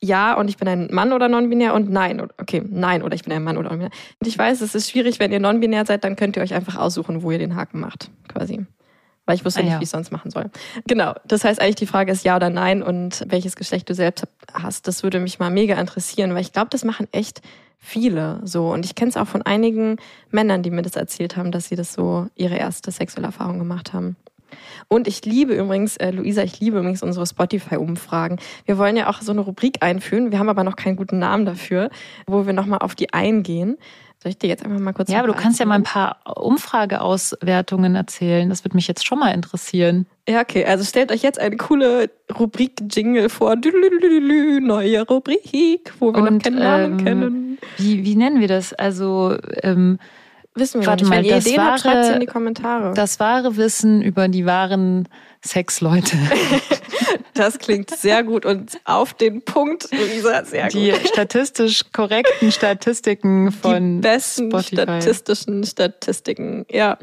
[0.03, 2.19] Ja und ich bin ein Mann oder non-binär und nein.
[2.21, 3.91] oder- Okay, nein oder ich bin ein Mann oder non-binär.
[4.19, 6.75] Und ich weiß, es ist schwierig, wenn ihr non-binär seid, dann könnt ihr euch einfach
[6.77, 8.65] aussuchen, wo ihr den Haken macht, quasi.
[9.27, 9.79] Weil ich wusste Ah, nicht, ja.
[9.79, 10.49] wie ich sonst machen soll.
[10.87, 11.13] Genau.
[11.27, 14.87] Das heißt eigentlich, die Frage ist ja oder nein und welches Geschlecht du selbst hast.
[14.87, 17.41] Das würde mich mal mega interessieren, weil ich glaube, das machen echt
[17.77, 18.71] viele so.
[18.71, 19.97] Und ich kenne es auch von einigen
[20.31, 23.93] Männern, die mir das erzählt haben, dass sie das so ihre erste sexuelle Erfahrung gemacht
[23.93, 24.15] haben.
[24.91, 28.39] Und ich liebe übrigens, äh, Luisa, ich liebe übrigens unsere Spotify-Umfragen.
[28.65, 30.31] Wir wollen ja auch so eine Rubrik einführen.
[30.31, 31.89] Wir haben aber noch keinen guten Namen dafür,
[32.27, 33.77] wo wir nochmal auf die eingehen.
[34.21, 36.17] Soll ich dir jetzt einfach mal kurz Ja, aber du kannst ja mal ein paar
[36.35, 38.49] Umfrageauswertungen erzählen.
[38.49, 40.07] Das würde mich jetzt schon mal interessieren.
[40.27, 40.65] Ja, okay.
[40.65, 43.55] Also stellt euch jetzt eine coole Rubrik-Jingle vor.
[43.55, 47.57] Düdelüdelülü, Neue Rubrik, wo wir noch Und, keinen Namen ähm, kennen.
[47.77, 48.73] Wie, wie nennen wir das?
[48.73, 49.99] Also ähm,
[50.55, 51.09] Wissen wir warte nicht.
[51.09, 52.93] mal, Wenn ihr das Ideen habt, schreibt sie in die Kommentare.
[52.93, 55.07] das wahre Wissen über die wahren
[55.43, 56.17] Sexleute.
[57.33, 61.07] Das klingt sehr gut und auf den Punkt, Luisa, sehr Die gut.
[61.07, 64.75] statistisch korrekten Statistiken von die besten Spotify.
[64.75, 66.65] statistischen Statistiken.
[66.69, 66.97] Ja.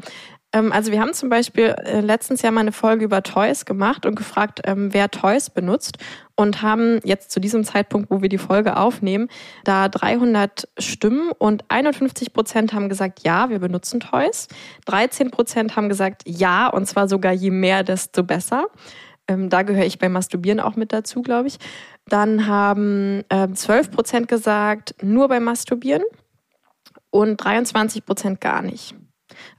[0.51, 4.05] Ähm, Also wir haben zum Beispiel äh, letztens ja mal eine Folge über Toys gemacht
[4.05, 5.97] und gefragt, ähm, wer Toys benutzt
[6.35, 9.27] und haben jetzt zu diesem Zeitpunkt, wo wir die Folge aufnehmen,
[9.63, 14.47] da 300 Stimmen und 51 Prozent haben gesagt, ja, wir benutzen Toys.
[14.85, 18.67] 13 Prozent haben gesagt, ja, und zwar sogar je mehr, desto besser.
[19.27, 21.59] Ähm, da gehöre ich beim Masturbieren auch mit dazu, glaube ich.
[22.07, 26.03] Dann haben ähm, 12 Prozent gesagt, nur beim Masturbieren
[27.11, 28.95] und 23 Prozent gar nicht.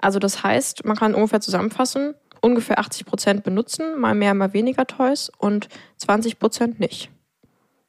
[0.01, 4.87] Also das heißt, man kann ungefähr zusammenfassen, ungefähr 80 Prozent benutzen, mal mehr, mal weniger
[4.87, 7.11] Toys und 20 Prozent nicht.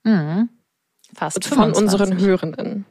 [0.03, 0.49] Mhm.
[1.13, 1.81] Fast Von 25.
[1.83, 2.85] unseren Hörenden.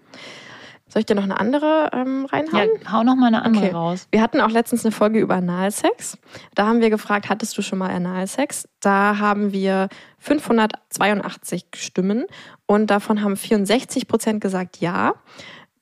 [0.89, 2.69] Soll ich dir noch eine andere ähm, Ja, reinhauen?
[2.91, 3.75] hau noch mal eine andere Okay.
[3.75, 4.09] raus.
[4.11, 6.19] Wir hatten auch letztens eine Folge über Analsex.
[6.57, 8.69] Da haben wir gefragt, hattest du schon mal Analsex?
[8.81, 12.27] Da haben wir 582 Stimmen
[12.67, 15.15] und davon haben 64 Prozent gesagt ja.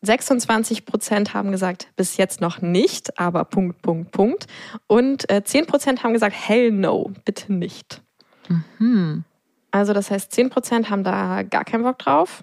[0.03, 4.47] 26 Prozent haben gesagt, bis jetzt noch nicht, aber Punkt, Punkt, Punkt.
[4.87, 8.01] Und äh, 10 Prozent haben gesagt, hell no, bitte nicht.
[8.79, 9.25] Hm.
[9.71, 12.43] Also das heißt, 10 Prozent haben da gar keinen Bock drauf.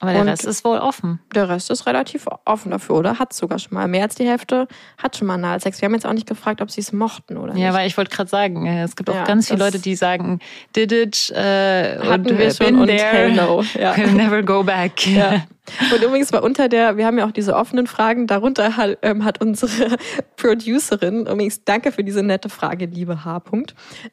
[0.00, 1.20] Aber der Und- Rest ist wohl offen.
[1.34, 3.18] Der Rest ist relativ offen dafür, oder?
[3.20, 3.86] Hat sogar schon mal.
[3.88, 4.66] Mehr als die Hälfte
[4.98, 5.80] hat schon mal Analsex.
[5.80, 7.78] Wir haben jetzt auch nicht gefragt, ob sie es mochten oder Ja, nicht.
[7.78, 10.40] weil ich wollte gerade sagen, äh, es gibt auch Ja, ganz viele Leute, die sagen,
[10.76, 13.62] did it, äh, Hatten und wir schon been und there, hell no.
[13.78, 13.96] Ja.
[13.96, 15.06] will never go back.
[15.06, 15.46] Ja.
[15.92, 19.24] Und übrigens war unter der, wir haben ja auch diese offenen Fragen, darunter hat, ähm,
[19.24, 19.96] hat unsere
[20.36, 23.38] Producerin, übrigens danke für diese nette Frage, liebe H.
[23.38, 23.70] -Punkt,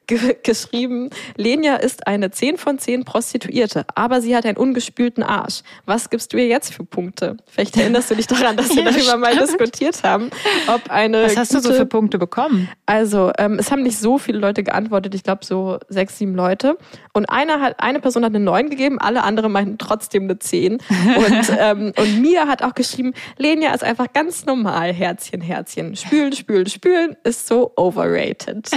[0.08, 5.62] ge geschrieben, Lenia ist eine 10 von 10 Prostituierte, aber sie hat einen ungespülten Arsch.
[5.86, 7.36] Was gibst du ihr jetzt für Punkte?
[7.48, 9.50] Vielleicht erinnerst du dich daran, dass wir Ja, darüber mal stimmt.
[9.50, 10.30] diskutiert haben,
[10.68, 12.70] ob eine Was hast du so gute- für Punkte bekommen?
[12.86, 16.78] Also, ähm, es haben nicht so viele Leute geantwortet, ich glaube so sechs, sieben Leute.
[17.14, 20.74] Und einer hat, eine Person hat eine 9 gegeben, alle anderen meinten trotzdem eine 10.
[21.18, 25.96] Und, ähm, und Mia hat auch geschrieben, Lenia ist einfach ganz normal, Herzchen, Herzchen.
[25.96, 28.70] Spülen, spülen, spülen ist so overrated.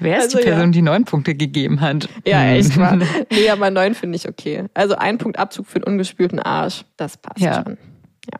[0.00, 0.50] Wer ist Also, die ja.
[0.54, 2.08] Person, die neun Punkte gegeben hat?
[2.26, 2.54] Ja, Hm.
[2.56, 2.98] echt mal.
[3.30, 4.64] Nee, aber 9 finde ich okay.
[4.74, 7.62] Also ein Punkt Abzug für den ungespülten Arsch, das passt Ja.
[7.64, 7.78] schon.
[8.30, 8.38] Ja.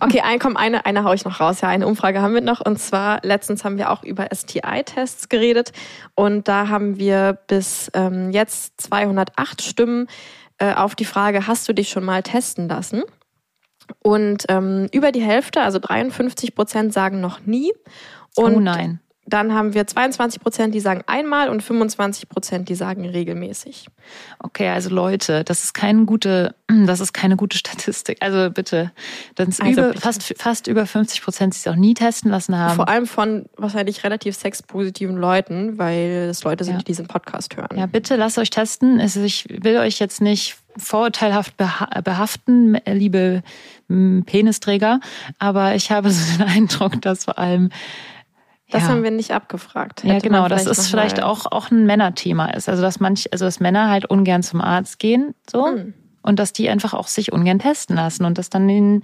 [0.00, 1.60] Okay, ein, komm, eine, eine hau ich noch raus.
[1.60, 2.60] Ja, eine Umfrage haben wir noch.
[2.64, 5.72] Und zwar, letztens haben wir auch über STI-Tests geredet.
[6.14, 10.06] Und da haben wir bis ähm, jetzt 208 Stimmen
[10.58, 13.02] äh, auf die Frage, hast du dich schon mal testen lassen?
[14.00, 17.72] Und ähm, über die Hälfte, also 53 Prozent, sagen noch nie.
[18.36, 19.00] Und oh nein.
[19.28, 23.86] Dann haben wir 22 Prozent, die sagen einmal und 25 Prozent, die sagen regelmäßig.
[24.38, 26.54] Okay, also Leute, das ist keine gute,
[26.86, 28.18] das ist keine gute Statistik.
[28.20, 28.90] Also bitte,
[29.34, 30.00] das ist Also über, bitte.
[30.00, 32.76] fast fast über 50 Prozent, die es auch nie testen lassen haben.
[32.76, 36.78] Vor allem von wahrscheinlich relativ sexpositiven Leuten, weil es Leute sind, Ja.
[36.78, 37.76] die diesen Podcast hören.
[37.78, 39.00] Ja, bitte lasst euch testen.
[39.00, 43.42] Also ich will euch jetzt nicht vorurteilhaft beha behaften, liebe
[44.26, 45.00] Penisträger,
[45.38, 47.70] aber ich habe so den Eindruck, dass vor allem
[48.70, 50.04] Das ja, haben wir nicht abgefragt.
[50.04, 53.32] ja Hätte man genau, das ist vielleicht auch auch ein Männerthema ist, also dass manch
[53.32, 55.94] also dass Männer halt ungern zum Arzt gehen, so Hm.
[56.22, 59.02] und dass die einfach auch sich ungern testen lassen und das dann den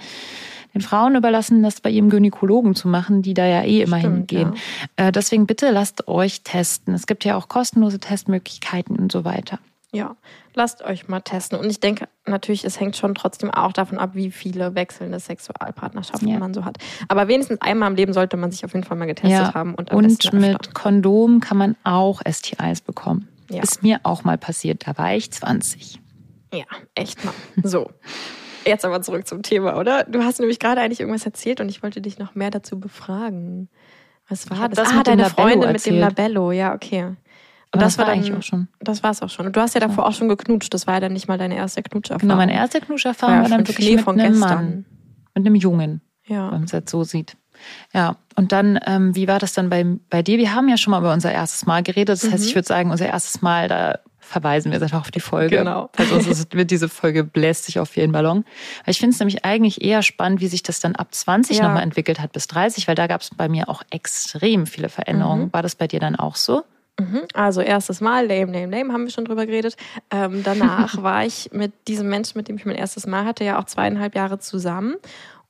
[0.74, 4.30] den Frauen überlassen, das bei ihrem Gynäkologen zu machen, die da ja eh immer Stimmt,
[4.30, 4.54] hingehen.
[4.96, 6.94] Äh, deswegen bitte lasst euch testen.
[6.94, 9.60] Es gibt ja auch kostenlose Testmöglichkeiten und so weiter.
[9.94, 10.16] Ja,
[10.54, 11.58] lasst euch mal testen.
[11.58, 16.28] Und ich denke natürlich, es hängt schon trotzdem auch davon ab, wie viele wechselnde Sexualpartnerschaften
[16.28, 16.38] Ja.
[16.38, 16.78] man so hat.
[17.08, 19.74] Aber wenigstens einmal im Leben sollte man sich auf jeden Fall mal getestet haben.
[19.74, 20.72] Und, und mit öfter.
[20.72, 23.28] Kondom kann man auch STIs bekommen.
[23.50, 23.62] Ja.
[23.62, 24.86] Ist mir auch mal passiert.
[24.86, 26.00] Da war ich 20.
[26.52, 26.64] Ja,
[26.94, 27.34] echt mal.
[27.62, 27.90] So.
[28.66, 30.04] Jetzt aber zurück zum Thema, oder?
[30.04, 33.68] Du hast nämlich gerade eigentlich irgendwas erzählt und ich wollte dich noch mehr dazu befragen.
[34.28, 34.78] Was war das?
[34.78, 35.98] das ah, deine Freundin mit dem.
[35.98, 37.14] Labello, ja, okay.
[37.74, 38.68] Und Aber das, war dann, eigentlich auch schon.
[38.80, 39.46] Das war es auch schon.
[39.46, 40.72] Und du hast ja davor auch schon geknutscht.
[40.72, 42.28] Das war ja dann nicht mal deine erste Knutscherfahrung.
[42.28, 44.48] Genau, meine erste Knuscherfahrung War war ja dann schon wirklich Schnee mit einem gestern.
[44.64, 44.84] Mann.
[45.34, 46.44] Mit einem Jungen, Ja.
[46.46, 47.36] wenn man es jetzt so sieht.
[47.92, 50.38] Ja, und dann, ähm, wie war das dann bei, bei dir?
[50.38, 52.10] Wir haben ja schon mal über unser erstes Mal geredet.
[52.22, 52.48] Das heißt, Mhm.
[52.48, 55.58] ich würde sagen, unser erstes Mal, da verweisen wir einfach auf die Folge.
[55.58, 55.90] Genau.
[55.98, 58.44] Also sonst wird diese Folge bläst sich auf jeden Ballon.
[58.84, 61.64] Weil ich finde es nämlich eigentlich eher spannend, wie sich das dann ab 20 Ja.
[61.64, 65.52] nochmal entwickelt hat bis 30, weil da gab es bei mir auch extrem viele Veränderungen.
[65.52, 66.62] War das bei dir dann auch so?
[66.98, 67.22] Mhm.
[67.32, 69.76] Also erstes Mal, lame, lame, lame, haben wir schon drüber geredet.
[70.10, 73.58] Ähm, danach war ich mit diesem Menschen, mit dem ich mein erstes Mal hatte, ja
[73.58, 74.96] auch zweieinhalb Jahre zusammen.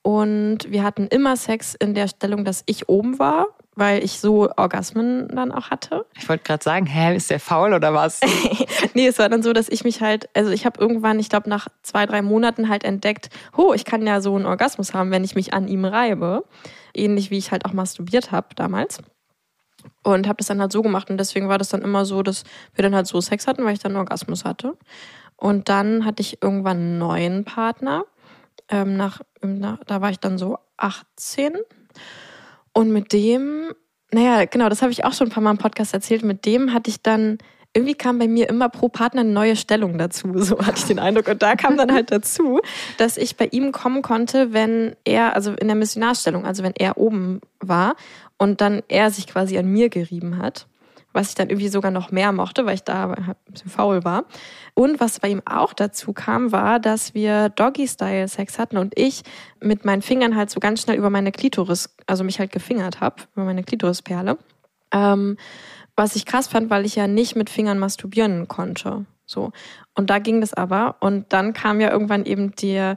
[0.02, 4.50] Und wir hatten immer Sex in der Stellung, dass ich oben war, weil ich so
[4.54, 6.04] Orgasmen dann auch hatte.
[6.14, 8.20] Ich wollte gerade sagen, hä, ist der faul oder was?
[8.92, 11.48] Nee, es war dann so, dass ich mich halt, also ich habe irgendwann, ich glaube
[11.48, 15.24] nach zwei, drei Monaten halt entdeckt, oh, ich kann ja so einen Orgasmus haben, wenn
[15.24, 16.44] ich mich an ihm reibe.
[16.94, 18.98] Ähnlich wie ich halt auch masturbiert habe damals.
[20.02, 22.44] Und habe das dann halt so gemacht und deswegen war das dann immer so, dass
[22.74, 24.76] wir dann halt so Sex hatten, weil ich dann Orgasmus hatte.
[25.36, 28.04] Und dann hatte ich irgendwann einen neuen Partner.
[28.68, 31.52] Ähm, nach, nach, da war ich dann so 18.
[32.72, 33.72] Und mit dem,
[34.12, 36.22] naja, genau, das habe ich auch schon ein paar Mal im Podcast erzählt.
[36.22, 37.38] Mit dem hatte ich dann,
[37.74, 40.32] irgendwie kam bei mir immer pro Partner eine neue Stellung dazu.
[40.34, 41.28] So hatte ich den Eindruck.
[41.28, 42.60] Und da kam dann halt dazu,
[42.98, 46.96] dass ich bei ihm kommen konnte, wenn er, also in der Missionarstellung, also wenn er
[46.96, 47.96] oben war
[48.38, 50.66] und dann er sich quasi an mir gerieben hat.
[51.12, 54.24] Was ich dann irgendwie sogar noch mehr mochte, weil ich da ein bisschen faul war.
[54.74, 59.22] Und was bei ihm auch dazu kam, war, dass wir Doggy-Style-Sex hatten und ich
[59.60, 63.22] mit meinen Fingern halt so ganz schnell über meine Klitoris, also mich halt gefingert habe,
[63.36, 64.38] über meine Klitorisperle.
[64.90, 65.36] Ähm,
[65.96, 69.06] was ich krass fand, weil ich ja nicht mit Fingern masturbieren konnte.
[69.26, 69.52] So.
[69.94, 70.96] Und da ging das aber.
[71.00, 72.96] Und dann kam ja irgendwann eben der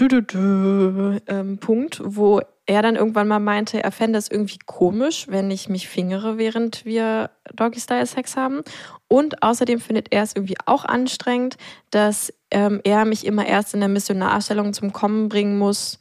[0.00, 5.68] ähm, Punkt, wo er dann irgendwann mal meinte, er fände es irgendwie komisch, wenn ich
[5.68, 8.62] mich fingere, während wir Doggy-Style-Sex haben.
[9.08, 11.56] Und außerdem findet er es irgendwie auch anstrengend,
[11.90, 15.98] dass ähm, er mich immer erst in der Missionarstellung zum Kommen bringen muss,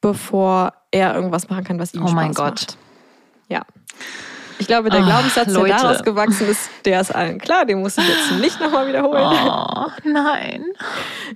[0.00, 2.60] bevor er irgendwas machen kann, was ihm Oh mein Spaß Gott.
[2.60, 2.78] macht.
[3.48, 3.62] Ja.
[4.58, 5.68] Ich glaube, der Ah, Glaubenssatz, Leute.
[5.68, 7.64] der daraus gewachsen ist, der ist allen klar.
[7.64, 9.24] Den muss ich jetzt nicht nochmal wiederholen.
[9.24, 10.64] Oh, nein.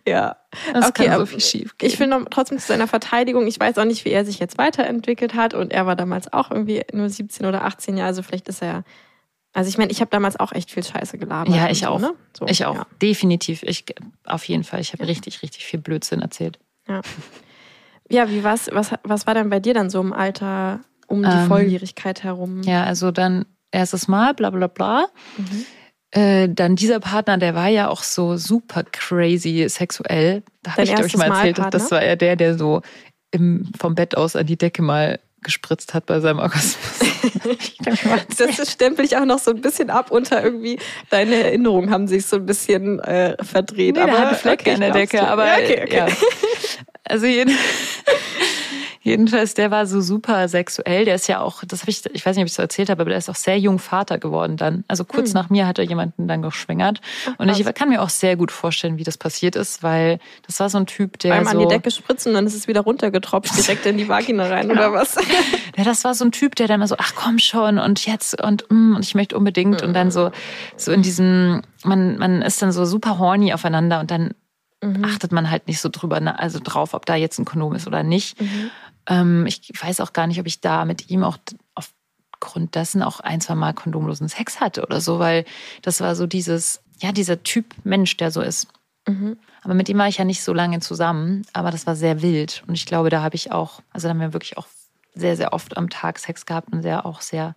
[0.07, 0.37] Ja.
[0.73, 1.89] Das Okay, kann so viel schief gehen.
[1.89, 4.59] Ich finde noch trotzdem zu seiner Verteidigung, ich weiß auch nicht, wie er sich jetzt
[4.59, 8.49] weiterentwickelt hat und er war damals auch irgendwie nur 17 oder 18 Jahre, also vielleicht
[8.49, 8.85] ist er,
[9.55, 11.55] also ich meine, ich habe damals auch echt viel Scheiße gelabert.
[11.55, 12.01] Ja, ich auch.
[12.01, 12.15] Ne?
[12.37, 12.75] So, ich auch.
[12.75, 12.87] Ja.
[13.01, 13.63] Definitiv.
[13.63, 13.85] Ich,
[14.25, 14.81] auf jeden Fall.
[14.81, 16.59] Ich habe richtig, richtig viel Blödsinn erzählt.
[16.89, 17.01] Ja,
[18.11, 20.81] ja wie was, was, was war denn bei dir dann so im Alter
[21.13, 22.63] um die Ähm, Volljährigkeit herum?
[22.63, 25.07] Ja, also dann erstes Mal, bla bla bla.
[26.11, 30.43] Äh, dann dieser Partner, der war ja auch so super crazy sexuell.
[30.63, 32.83] Da habe ich, glaube ich, mal erzählt, Mal das war ja der, der so
[33.31, 37.01] im, vom Bett aus an die Decke mal gespritzt hat bei seinem Orgasmus.
[38.37, 40.79] Das stempel ich auch noch so ein bisschen ab unter irgendwie,
[41.11, 43.95] deine Erinnerungen haben sich so ein bisschen äh, verdreht.
[43.95, 45.97] Nee, aber hatte Flecke okay, an der Decke, aber ja, okay, okay.
[45.97, 46.07] ja.
[47.05, 47.55] Also jeden,
[49.03, 51.05] jedenfalls, der war so super sexuell.
[51.05, 52.89] Der ist ja auch, das habe ich, ich weiß nicht, ob ich es so erzählt
[52.91, 54.85] habe, aber der ist auch sehr jung Vater geworden dann.
[54.89, 55.35] Also kurz Hm.
[55.35, 57.01] nach mir hat er jemanden dann geschwängert.
[57.39, 60.69] Und ich kann mir auch sehr gut vorstellen, wie das passiert ist, weil das war
[60.71, 62.81] so ein Typ, der Beim so, an die Decke spritzen und dann ist es wieder
[62.83, 65.17] runtergetropft direkt in die Vagina rein oder was?
[65.77, 68.41] Ja, das war so ein Typ, der dann mal so, ach komm schon und jetzt
[68.43, 70.31] und, mm, und ich möchte unbedingt und dann so,
[70.77, 74.35] so in diesem, man, man ist dann so super horny aufeinander und dann
[75.03, 77.87] achtet man halt nicht so drüber, na- also drauf, ob da jetzt ein Kondom ist
[77.87, 78.37] oder nicht.
[79.07, 81.39] Ähm, ich weiß auch gar nicht, ob ich da mit ihm auch
[81.75, 81.93] auf
[82.43, 85.45] aufgrund dessen auch ein, zwei Mal kondomlosen Sex hatte oder so, weil
[85.83, 88.67] das war so dieses, ja, dieser Typ Mensch, der so ist.
[89.07, 89.39] Mhm.
[89.63, 92.65] Aber mit dem war ich ja nicht so lange zusammen, aber das war sehr wild.
[92.67, 94.67] Und ich glaube, da habe ich auch, also da haben wir wirklich auch
[95.15, 97.55] sehr, sehr oft am Tag Sex gehabt und sehr auch sehr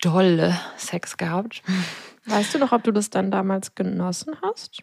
[0.00, 1.62] dolle Sex gehabt.
[2.26, 4.82] Weißt du noch, ob du das dann damals genossen hast?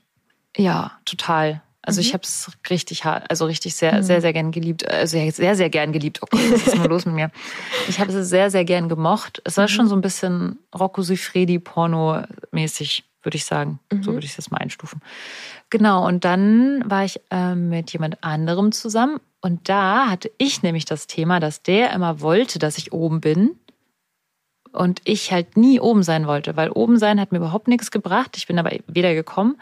[0.57, 1.61] Ja, total.
[1.87, 2.13] Also ich Mhm.
[2.15, 4.03] habe es richtig hart, also richtig sehr, Mhm.
[4.03, 4.85] sehr, sehr gern geliebt.
[4.89, 6.19] Also sehr, sehr gern geliebt.
[6.21, 7.31] Oh Gott, was ist denn los mit mir?
[7.87, 9.41] Ich habe es sehr, sehr gern gemocht.
[9.45, 9.69] Es war Mhm.
[9.69, 13.79] schon so ein bisschen Rocco Siffredi Porno-mäßig, würde ich sagen.
[13.89, 14.15] So Mhm.
[14.15, 15.01] würde ich das mal einstufen.
[15.69, 19.19] Genau, und dann war ich ähm, mit jemand anderem zusammen.
[19.39, 23.51] Und da hatte ich nämlich das Thema, dass der immer wollte, dass ich oben bin.
[24.73, 28.35] Und ich halt nie oben sein wollte, weil oben sein hat mir überhaupt nichts gebracht.
[28.35, 29.55] Ich bin aber weder gekommen.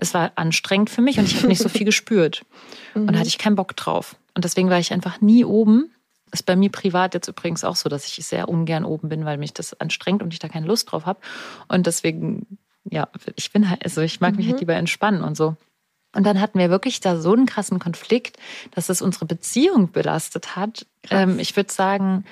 [0.00, 2.42] Es war anstrengend für mich und ich habe nicht so viel gespürt.
[2.94, 4.16] Und da hatte ich keinen Bock drauf.
[4.34, 5.90] Und deswegen war ich einfach nie oben.
[6.32, 9.36] Ist bei mir privat jetzt übrigens auch so, dass ich sehr ungern oben bin, weil
[9.36, 11.20] mich das anstrengt und ich da keine Lust drauf habe.
[11.68, 14.50] Und deswegen, ja, ich bin halt, also ich mag mich Mhm.
[14.52, 15.56] halt lieber entspannen und so.
[16.14, 18.36] Und dann hatten wir wirklich da so einen krassen Konflikt,
[18.72, 20.86] dass es unsere Beziehung belastet hat.
[21.10, 22.24] Ähm, ich würde sagen,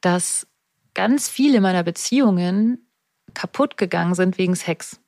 [0.00, 0.46] dass
[0.94, 2.86] ganz viele meiner Beziehungen
[3.32, 5.00] kaputt gegangen sind wegen Sex.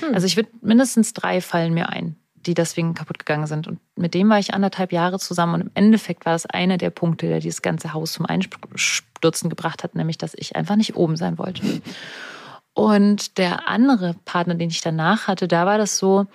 [0.00, 0.14] Hm.
[0.14, 3.68] Also ich würde mindestens drei fallen mir ein, die deswegen kaputt gegangen sind.
[3.68, 5.54] Und mit dem war ich anderthalb Jahre zusammen.
[5.54, 9.84] Und im Endeffekt war das einer der Punkte, der dieses ganze Haus zum Einstürzen gebracht
[9.84, 11.62] hat, nämlich dass ich einfach nicht oben sein wollte.
[12.74, 16.26] Und der andere Partner, den ich danach hatte, da war das so,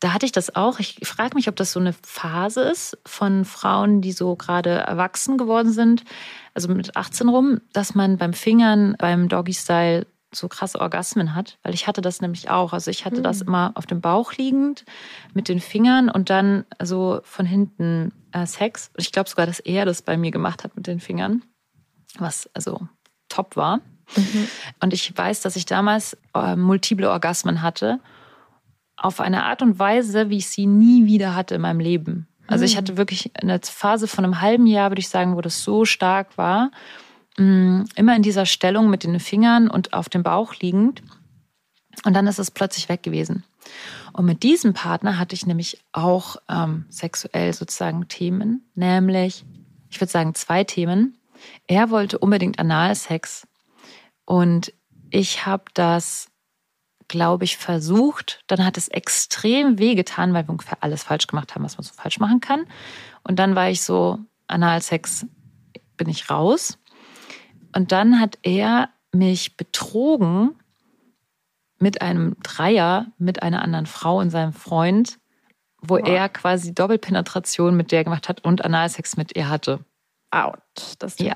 [0.00, 0.80] da hatte ich das auch.
[0.80, 5.38] Ich frage mich, ob das so eine Phase ist von Frauen, die so gerade erwachsen
[5.38, 6.04] geworden sind,
[6.54, 11.74] also mit 18 rum, dass man beim Fingern, beim Doggy-Style so krasse Orgasmen hat, weil
[11.74, 12.72] ich hatte das nämlich auch.
[12.72, 13.22] Also ich hatte Hm.
[13.22, 14.84] das immer auf dem Bauch liegend
[15.34, 18.90] mit den Fingern und dann so von hinten äh, Sex.
[18.96, 21.42] Und ich glaube sogar, dass er das bei mir gemacht hat mit den Fingern,
[22.18, 22.88] was also
[23.28, 23.78] top war.
[24.16, 24.48] Mhm.
[24.80, 28.00] Und ich weiß, dass ich damals äh, multiple Orgasmen hatte,
[28.96, 32.28] auf eine Art und Weise, wie ich sie nie wieder hatte in meinem Leben.
[32.46, 35.62] Also ich hatte wirklich eine Phase von einem halben Jahr, würde ich sagen, wo das
[35.62, 36.70] so stark war.
[37.36, 41.02] Mm, Immer in dieser Stellung mit den Fingern und auf dem Bauch liegend.
[42.04, 43.44] Und dann ist es plötzlich weg gewesen.
[44.12, 49.44] Und mit diesem Partner hatte ich nämlich auch ähm, sexuell sozusagen Themen, nämlich,
[49.90, 51.16] ich würde sagen, zwei Themen.
[51.66, 53.46] Er wollte unbedingt Analsex
[54.24, 54.72] und
[55.10, 56.28] ich habe das,
[57.08, 58.42] glaube ich, versucht.
[58.46, 61.92] Dann hat es extrem wehgetan, weil wir ungefähr alles falsch gemacht haben, was man so
[61.94, 62.66] falsch machen kann.
[63.22, 65.26] Und dann war ich so, Analsex
[65.96, 66.78] bin ich raus.
[67.74, 70.54] Und dann hat er mich betrogen
[71.78, 75.18] mit einem Dreier mit einer anderen Frau und seinem Freund,
[75.80, 76.06] wo Boah.
[76.06, 79.80] er quasi Doppelpenetration mit der gemacht hat und Analsex mit ihr hatte.
[80.32, 80.56] Out.
[80.98, 81.34] Das tut Ja.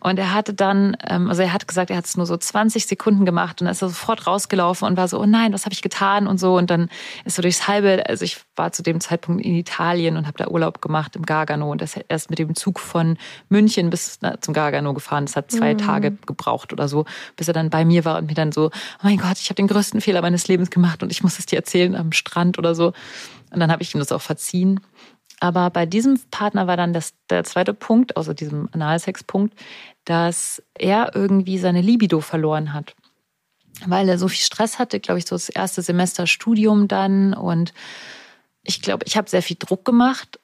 [0.00, 2.86] Und er hatte dann, ähm, also er hat gesagt, er hat es nur so 20
[2.86, 5.74] Sekunden gemacht und dann ist er sofort rausgelaufen und war so, oh nein, was habe
[5.74, 6.56] ich getan und so.
[6.56, 6.88] Und dann
[7.26, 10.48] ist so durchs halbe, also ich war zu dem Zeitpunkt in Italien und habe da
[10.48, 13.18] Urlaub gemacht im Gargano und er ist mit dem Zug von
[13.50, 15.26] München bis na, zum Gargano gefahren.
[15.26, 15.78] Das hat zwei Mhm.
[15.78, 17.04] Tage gebraucht oder so,
[17.36, 19.56] bis er dann bei mir war und mir dann so, oh mein Gott, ich habe
[19.56, 22.74] den größten Fehler meines Lebens gemacht und ich muss es dir erzählen am Strand oder
[22.74, 22.94] so.
[23.52, 24.80] Und dann habe ich ihm das auch verziehen.
[25.42, 29.58] Aber bei diesem Partner war dann das, der zweite Punkt, außer diesem Analsex-Punkt,
[30.04, 32.94] dass er irgendwie seine Libido verloren hat.
[33.84, 37.34] Weil er so viel Stress hatte, glaube ich, so das erste Semester Studium dann.
[37.34, 37.74] Und
[38.62, 40.38] ich glaube, ich habe sehr viel Druck gemacht.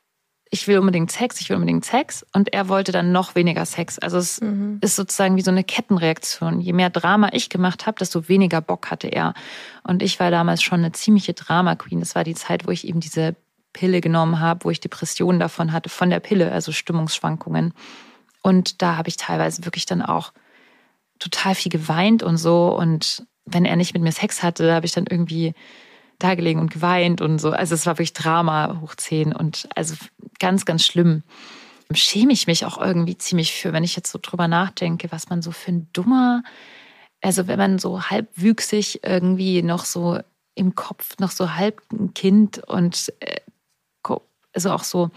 [0.51, 2.27] Ich will unbedingt Sex, ich will unbedingt Sex.
[2.33, 4.01] Und er wollte dann noch weniger Sex.
[4.01, 4.79] Also es Mhm.
[4.81, 6.61] ist sozusagen wie so eine Kettenreaktion.
[6.61, 9.35] Je mehr Drama ich gemacht habe, desto weniger Bock hatte er.
[9.85, 12.01] Und ich war damals schon eine ziemliche Drama-Queen.
[12.01, 13.37] Das war die Zeit, wo ich eben diese
[13.73, 17.75] Pille genommen habe, wo ich Depressionen davon hatte, von der Pille, also Stimmungsschwankungen.
[18.43, 20.33] Und da habe ich teilweise wirklich dann auch
[21.19, 22.77] total viel geweint und so.
[22.77, 25.55] Und wenn er nicht mit mir Sex hatte, habe ich dann irgendwie
[26.19, 27.51] da gelegen und geweint und so.
[27.51, 29.95] Also es war wirklich Drama hoch 10 und also
[30.39, 31.23] ganz, ganz schlimm.
[31.93, 35.41] Schäme ich mich auch irgendwie ziemlich für, wenn ich jetzt so drüber nachdenke, was man
[35.41, 36.43] so für ein dummer,
[37.23, 40.19] also wenn man so halbwüchsig irgendwie noch so
[40.55, 43.41] im Kopf noch so halb ein Kind und äh,
[44.67, 45.11] also auch so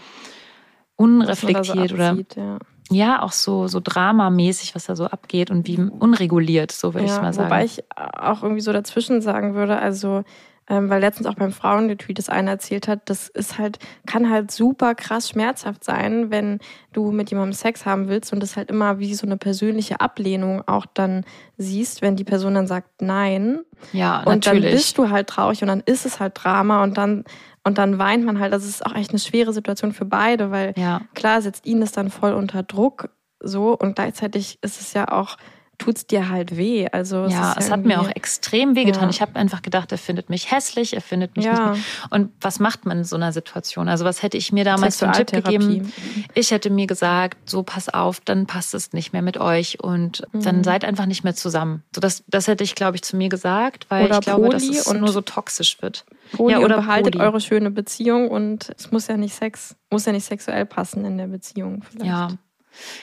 [0.96, 2.58] unreflektiert oder abzieht, ja.
[2.90, 7.12] ja, auch so, so dramamäßig, was da so abgeht und wie unreguliert, so würde ich
[7.12, 7.50] mal sagen.
[7.50, 10.24] Wobei ich auch irgendwie so dazwischen sagen würde, also
[10.68, 14.52] ähm, weil letztens auch beim Frauenretweet das einer erzählt hat, das ist halt, kann halt
[14.52, 16.60] super krass schmerzhaft sein, wenn
[16.92, 20.66] du mit jemandem Sex haben willst und das halt immer wie so eine persönliche Ablehnung
[20.68, 21.24] auch dann
[21.56, 23.60] siehst, wenn die Person dann sagt Nein.
[23.92, 24.62] ja, Und natürlich.
[24.62, 27.24] dann bist du halt traurig und dann ist es halt Drama und dann
[27.64, 28.52] und dann weint man halt.
[28.52, 31.92] Das ist auch echt eine schwere Situation für beide, weil ja, klar setzt ihn das
[31.92, 33.10] dann voll unter Druck,
[33.40, 35.36] so und gleichzeitig ist es ja auch
[35.78, 36.86] tut's dir halt weh.
[36.92, 39.04] Also es ja, es hat mir auch extrem wehgetan.
[39.04, 39.10] Ja.
[39.10, 41.72] Ich habe einfach gedacht, er findet mich hässlich, er findet mich Ja.
[41.72, 41.82] nicht.
[42.10, 43.88] Und was macht man in so einer Situation?
[43.88, 45.92] Also was hätte ich mir damals für einen Tipp gegeben?
[46.34, 50.22] Ich hätte mir gesagt, so pass auf, dann passt es nicht mehr mit euch und
[50.32, 50.42] Mhm.
[50.42, 51.82] dann seid einfach nicht mehr zusammen.
[51.94, 54.64] So das, das hätte ich, glaube ich, zu mir gesagt, weil Oder ich glaube, dass
[54.66, 56.04] Poli es und- nur so toxisch wird.
[56.32, 57.24] Poli Ja, und oder behaltet Poli.
[57.24, 61.18] eure schöne Beziehung und es muss ja nicht Sex, muss ja nicht sexuell passen in
[61.18, 62.06] der Beziehung vielleicht.
[62.06, 62.28] Ja.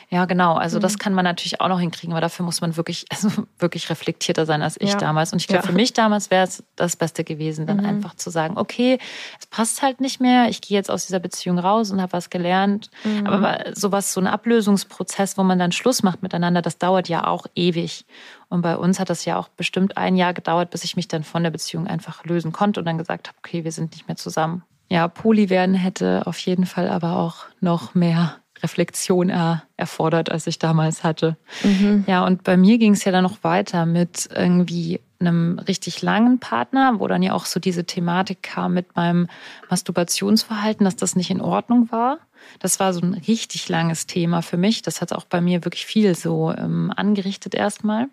[0.10, 0.56] Ja, genau.
[0.56, 0.82] Also Mhm.
[0.82, 4.46] das kann man natürlich auch noch hinkriegen, aber dafür muss man wirklich, also wirklich reflektierter
[4.46, 4.98] sein als ich Ja.
[4.98, 5.34] damals.
[5.34, 5.68] Und ich glaube, Ja.
[5.68, 7.86] für mich damals wäre es das Beste gewesen, dann Mhm.
[7.86, 9.00] einfach zu sagen, okay,
[9.40, 12.30] es passt halt nicht mehr, ich gehe jetzt aus dieser Beziehung raus und habe was
[12.30, 12.90] gelernt.
[13.04, 13.28] Mhm.
[13.28, 17.46] Aber sowas, so ein Ablösungsprozess, wo man dann Schluss macht miteinander, das dauert ja auch
[17.56, 18.06] ewig.
[18.50, 21.24] Und bei uns hat das ja auch bestimmt ein Jahr gedauert, bis ich mich dann
[21.24, 24.18] von der Beziehung einfach lösen konnte und dann gesagt habe, okay, wir sind nicht mehr
[24.18, 24.64] zusammen.
[24.90, 30.48] Ja, Poli werden hätte auf jeden Fall aber auch noch mehr Reflexion er, erfordert, als
[30.48, 31.38] ich damals hatte.
[31.64, 32.04] Mhm.
[32.08, 36.40] Ja, und bei mir ging es ja dann noch weiter mit irgendwie einem richtig langen
[36.40, 39.28] Partner, wo dann ja auch so diese Thematik kam mit meinem
[39.70, 42.20] Masturbationsverhalten, dass das nicht in Ordnung war.
[42.60, 44.82] Das war so ein richtig langes Thema für mich.
[44.82, 48.08] Das hat auch bei mir wirklich viel so ähm, angerichtet erstmal.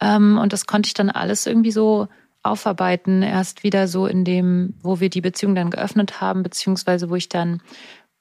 [0.00, 2.08] Ähm, und das konnte ich dann alles irgendwie so
[2.42, 7.14] aufarbeiten, erst wieder so in dem, wo wir die Beziehung dann geöffnet haben, beziehungsweise wo
[7.14, 7.62] ich dann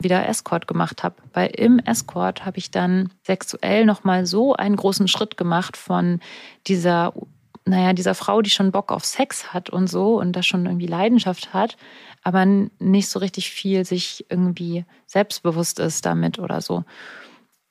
[0.04, 1.16] wieder Escort gemacht habe.
[1.34, 6.20] Weil im Escort habe ich dann sexuell nochmal so einen großen Schritt gemacht von
[6.68, 7.14] dieser,
[7.66, 10.88] naja, dieser Frau, die schon Bock auf Sex hat und so und da schon irgendwie
[10.88, 11.78] Leidenschaft hat,
[12.24, 16.84] aber nicht so richtig viel sich irgendwie selbstbewusst ist damit oder so.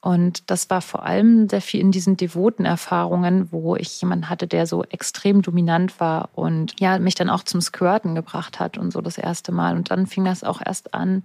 [0.03, 4.47] Und das war vor allem sehr viel in diesen devoten Erfahrungen, wo ich jemanden hatte,
[4.47, 8.93] der so extrem dominant war und ja, mich dann auch zum Squirten gebracht hat und
[8.93, 9.77] so das erste Mal.
[9.77, 11.23] Und dann fing das auch erst an,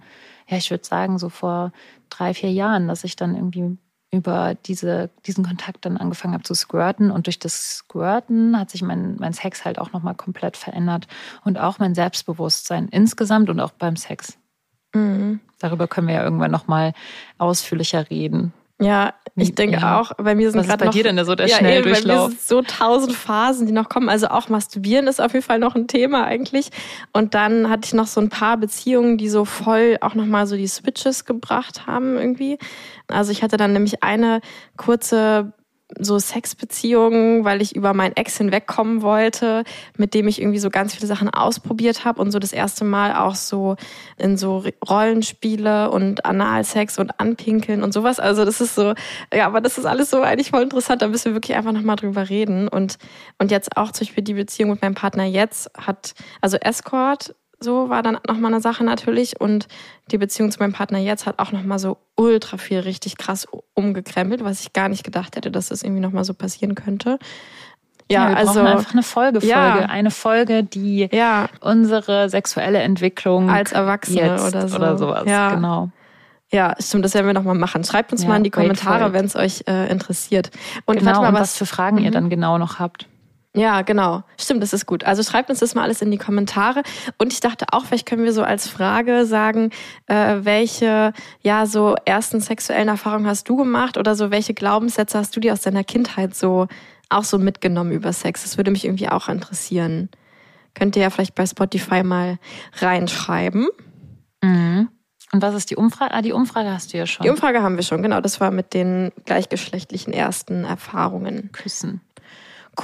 [0.48, 1.72] ja, ich würde sagen, so vor
[2.10, 3.78] drei, vier Jahren, dass ich dann irgendwie
[4.12, 7.10] über diese, diesen Kontakt dann angefangen habe zu squirten.
[7.10, 11.06] Und durch das Squirten hat sich mein, mein Sex halt auch nochmal komplett verändert.
[11.44, 14.38] Und auch mein Selbstbewusstsein insgesamt und auch beim Sex.
[14.94, 15.40] Mhm.
[15.58, 16.92] Darüber können wir ja irgendwann nochmal
[17.38, 18.52] ausführlicher reden.
[18.78, 19.98] Ja, ich denke Ja.
[20.00, 21.64] auch, bei mir sind Was ist gerade bei noch dir denn so der ja, eben,
[21.66, 22.28] bei mir Schnelldurchlauf?
[22.30, 24.08] sind so tausend Phasen, die noch kommen.
[24.10, 26.68] Also auch Masturbieren ist auf jeden Fall noch ein Thema eigentlich.
[27.14, 30.56] Und dann hatte ich noch so ein paar Beziehungen, die so voll auch nochmal so
[30.56, 32.58] die Switches gebracht haben irgendwie.
[33.08, 34.40] Also ich hatte dann nämlich eine
[34.76, 35.52] kurze
[35.98, 39.62] so Sexbeziehungen, weil ich über meinen Ex hinwegkommen wollte,
[39.96, 43.14] mit dem ich irgendwie so ganz viele Sachen ausprobiert habe und so das erste Mal
[43.14, 43.76] auch so
[44.18, 48.18] in so Rollenspiele und Analsex und Anpinkeln und sowas.
[48.18, 48.94] Also das ist so,
[49.32, 51.02] ja, aber das ist alles so eigentlich voll interessant.
[51.02, 52.66] Da müssen wir wirklich einfach nochmal drüber reden.
[52.66, 52.98] Und,
[53.38, 57.88] und jetzt auch zum Beispiel die Beziehung mit meinem Partner jetzt hat, also Escort, so
[57.88, 59.40] war dann nochmal eine Sache natürlich.
[59.40, 59.66] Und
[60.10, 64.44] die Beziehung zu meinem Partner jetzt hat auch nochmal so ultra viel richtig krass umgekrempelt,
[64.44, 67.18] was ich gar nicht gedacht hätte, dass das irgendwie nochmal so passieren könnte.
[68.10, 68.60] Ja, wir also.
[68.60, 69.52] einfach eine Folge, Folge.
[69.52, 69.74] Ja.
[69.86, 74.76] Eine Folge, die Ja, unsere sexuelle Entwicklung als Erwachsene oder so.
[74.76, 75.24] oder sowas.
[75.26, 75.54] Ja.
[75.54, 75.90] Genau.
[76.52, 77.82] Ja, stimmt, das werden wir nochmal machen.
[77.82, 80.50] Schreibt uns Ja, mal in die Kommentare, wenn es euch äh, interessiert.
[80.84, 81.20] Und genau.
[81.22, 82.14] mal, und was, was für Fragen ihr Mhm.
[82.14, 83.08] dann genau noch habt.
[83.56, 84.22] Ja, genau.
[84.38, 85.04] Stimmt, das ist gut.
[85.04, 86.82] Also schreibt uns das mal alles in die Kommentare.
[87.16, 89.70] Und ich dachte auch, vielleicht können wir so als Frage sagen,
[90.06, 95.34] äh, welche ja so ersten sexuellen Erfahrungen hast du gemacht oder so welche Glaubenssätze hast
[95.34, 96.66] du dir aus deiner Kindheit so
[97.08, 98.42] auch so mitgenommen über Sex?
[98.42, 100.10] Das würde mich irgendwie auch interessieren.
[100.74, 102.38] Könnt ihr ja vielleicht bei Spotify mal
[102.78, 103.68] reinschreiben.
[104.42, 104.90] Mhm.
[105.32, 106.12] Und was ist die Umfrage?
[106.12, 107.24] Ah, die Umfrage hast du ja schon.
[107.24, 108.20] Die Umfrage haben wir schon, genau.
[108.20, 111.50] Das war mit den gleichgeschlechtlichen ersten Erfahrungen.
[111.52, 112.02] Küssen.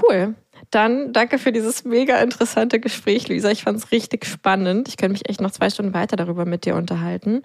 [0.01, 0.35] Cool.
[0.73, 3.51] Dann danke für dieses mega interessante Gespräch, Luisa.
[3.51, 4.89] Ich fand es richtig spannend.
[4.89, 7.43] Ich könnte mich echt noch zwei Stunden weiter darüber mit dir unterhalten.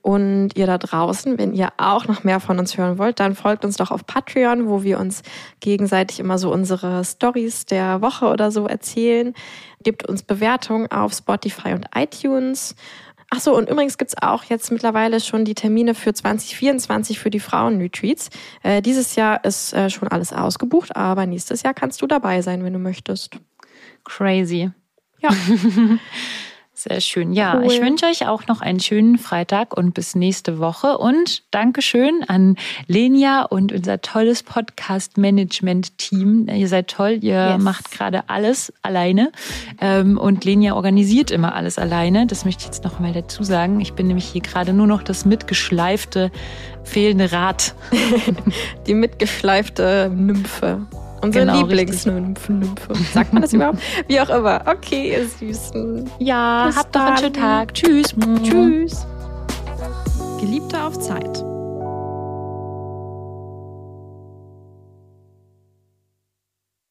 [0.00, 3.64] Und ihr da draußen, wenn ihr auch noch mehr von uns hören wollt, dann folgt
[3.64, 5.22] uns doch auf Patreon, wo wir uns
[5.60, 9.34] gegenseitig immer so unsere Stories der Woche oder so erzählen.
[9.82, 12.74] Gebt uns Bewertungen auf Spotify und iTunes.
[13.30, 17.40] Ach so, und übrigens gibt's auch jetzt mittlerweile schon die Termine für 2024 für die
[17.40, 18.30] Frauen-Retreats.
[18.62, 22.62] Äh, dieses Jahr ist äh, schon alles ausgebucht, aber nächstes Jahr kannst du dabei sein,
[22.62, 23.36] wenn du möchtest.
[24.04, 24.70] Crazy.
[25.20, 25.30] Ja.
[26.88, 27.32] Sehr schön.
[27.32, 27.64] Ja, Cool.
[27.72, 30.98] ich wünsche euch auch noch einen schönen Freitag und bis nächste Woche.
[30.98, 32.54] Und Dankeschön an
[32.86, 36.46] Lenia und unser tolles Podcast-Management-Team.
[36.48, 37.62] Ihr seid toll, ihr Yes.
[37.62, 39.32] macht gerade alles alleine.
[39.80, 42.26] Ähm, Und Lenia organisiert immer alles alleine.
[42.26, 43.80] Das möchte ich jetzt noch mal dazu sagen.
[43.80, 46.30] Ich bin nämlich hier gerade nur noch das mitgeschleifte,
[46.84, 47.74] fehlende Rad.
[48.86, 50.86] Die mitgeschleifte Nymphe.
[51.22, 52.52] Unsere Genau, Lieblingsnymphe.
[52.52, 52.94] Nymphe.
[53.12, 53.78] Sagt man das überhaupt?
[54.06, 54.60] Wie auch immer.
[54.66, 56.10] Okay, ihr Süßen.
[56.18, 57.74] Ja, Bis habt noch einen schönen Tag.
[57.74, 58.14] Tschüss.
[58.42, 59.06] Tschüss.
[60.40, 61.42] Geliebte auf Zeit.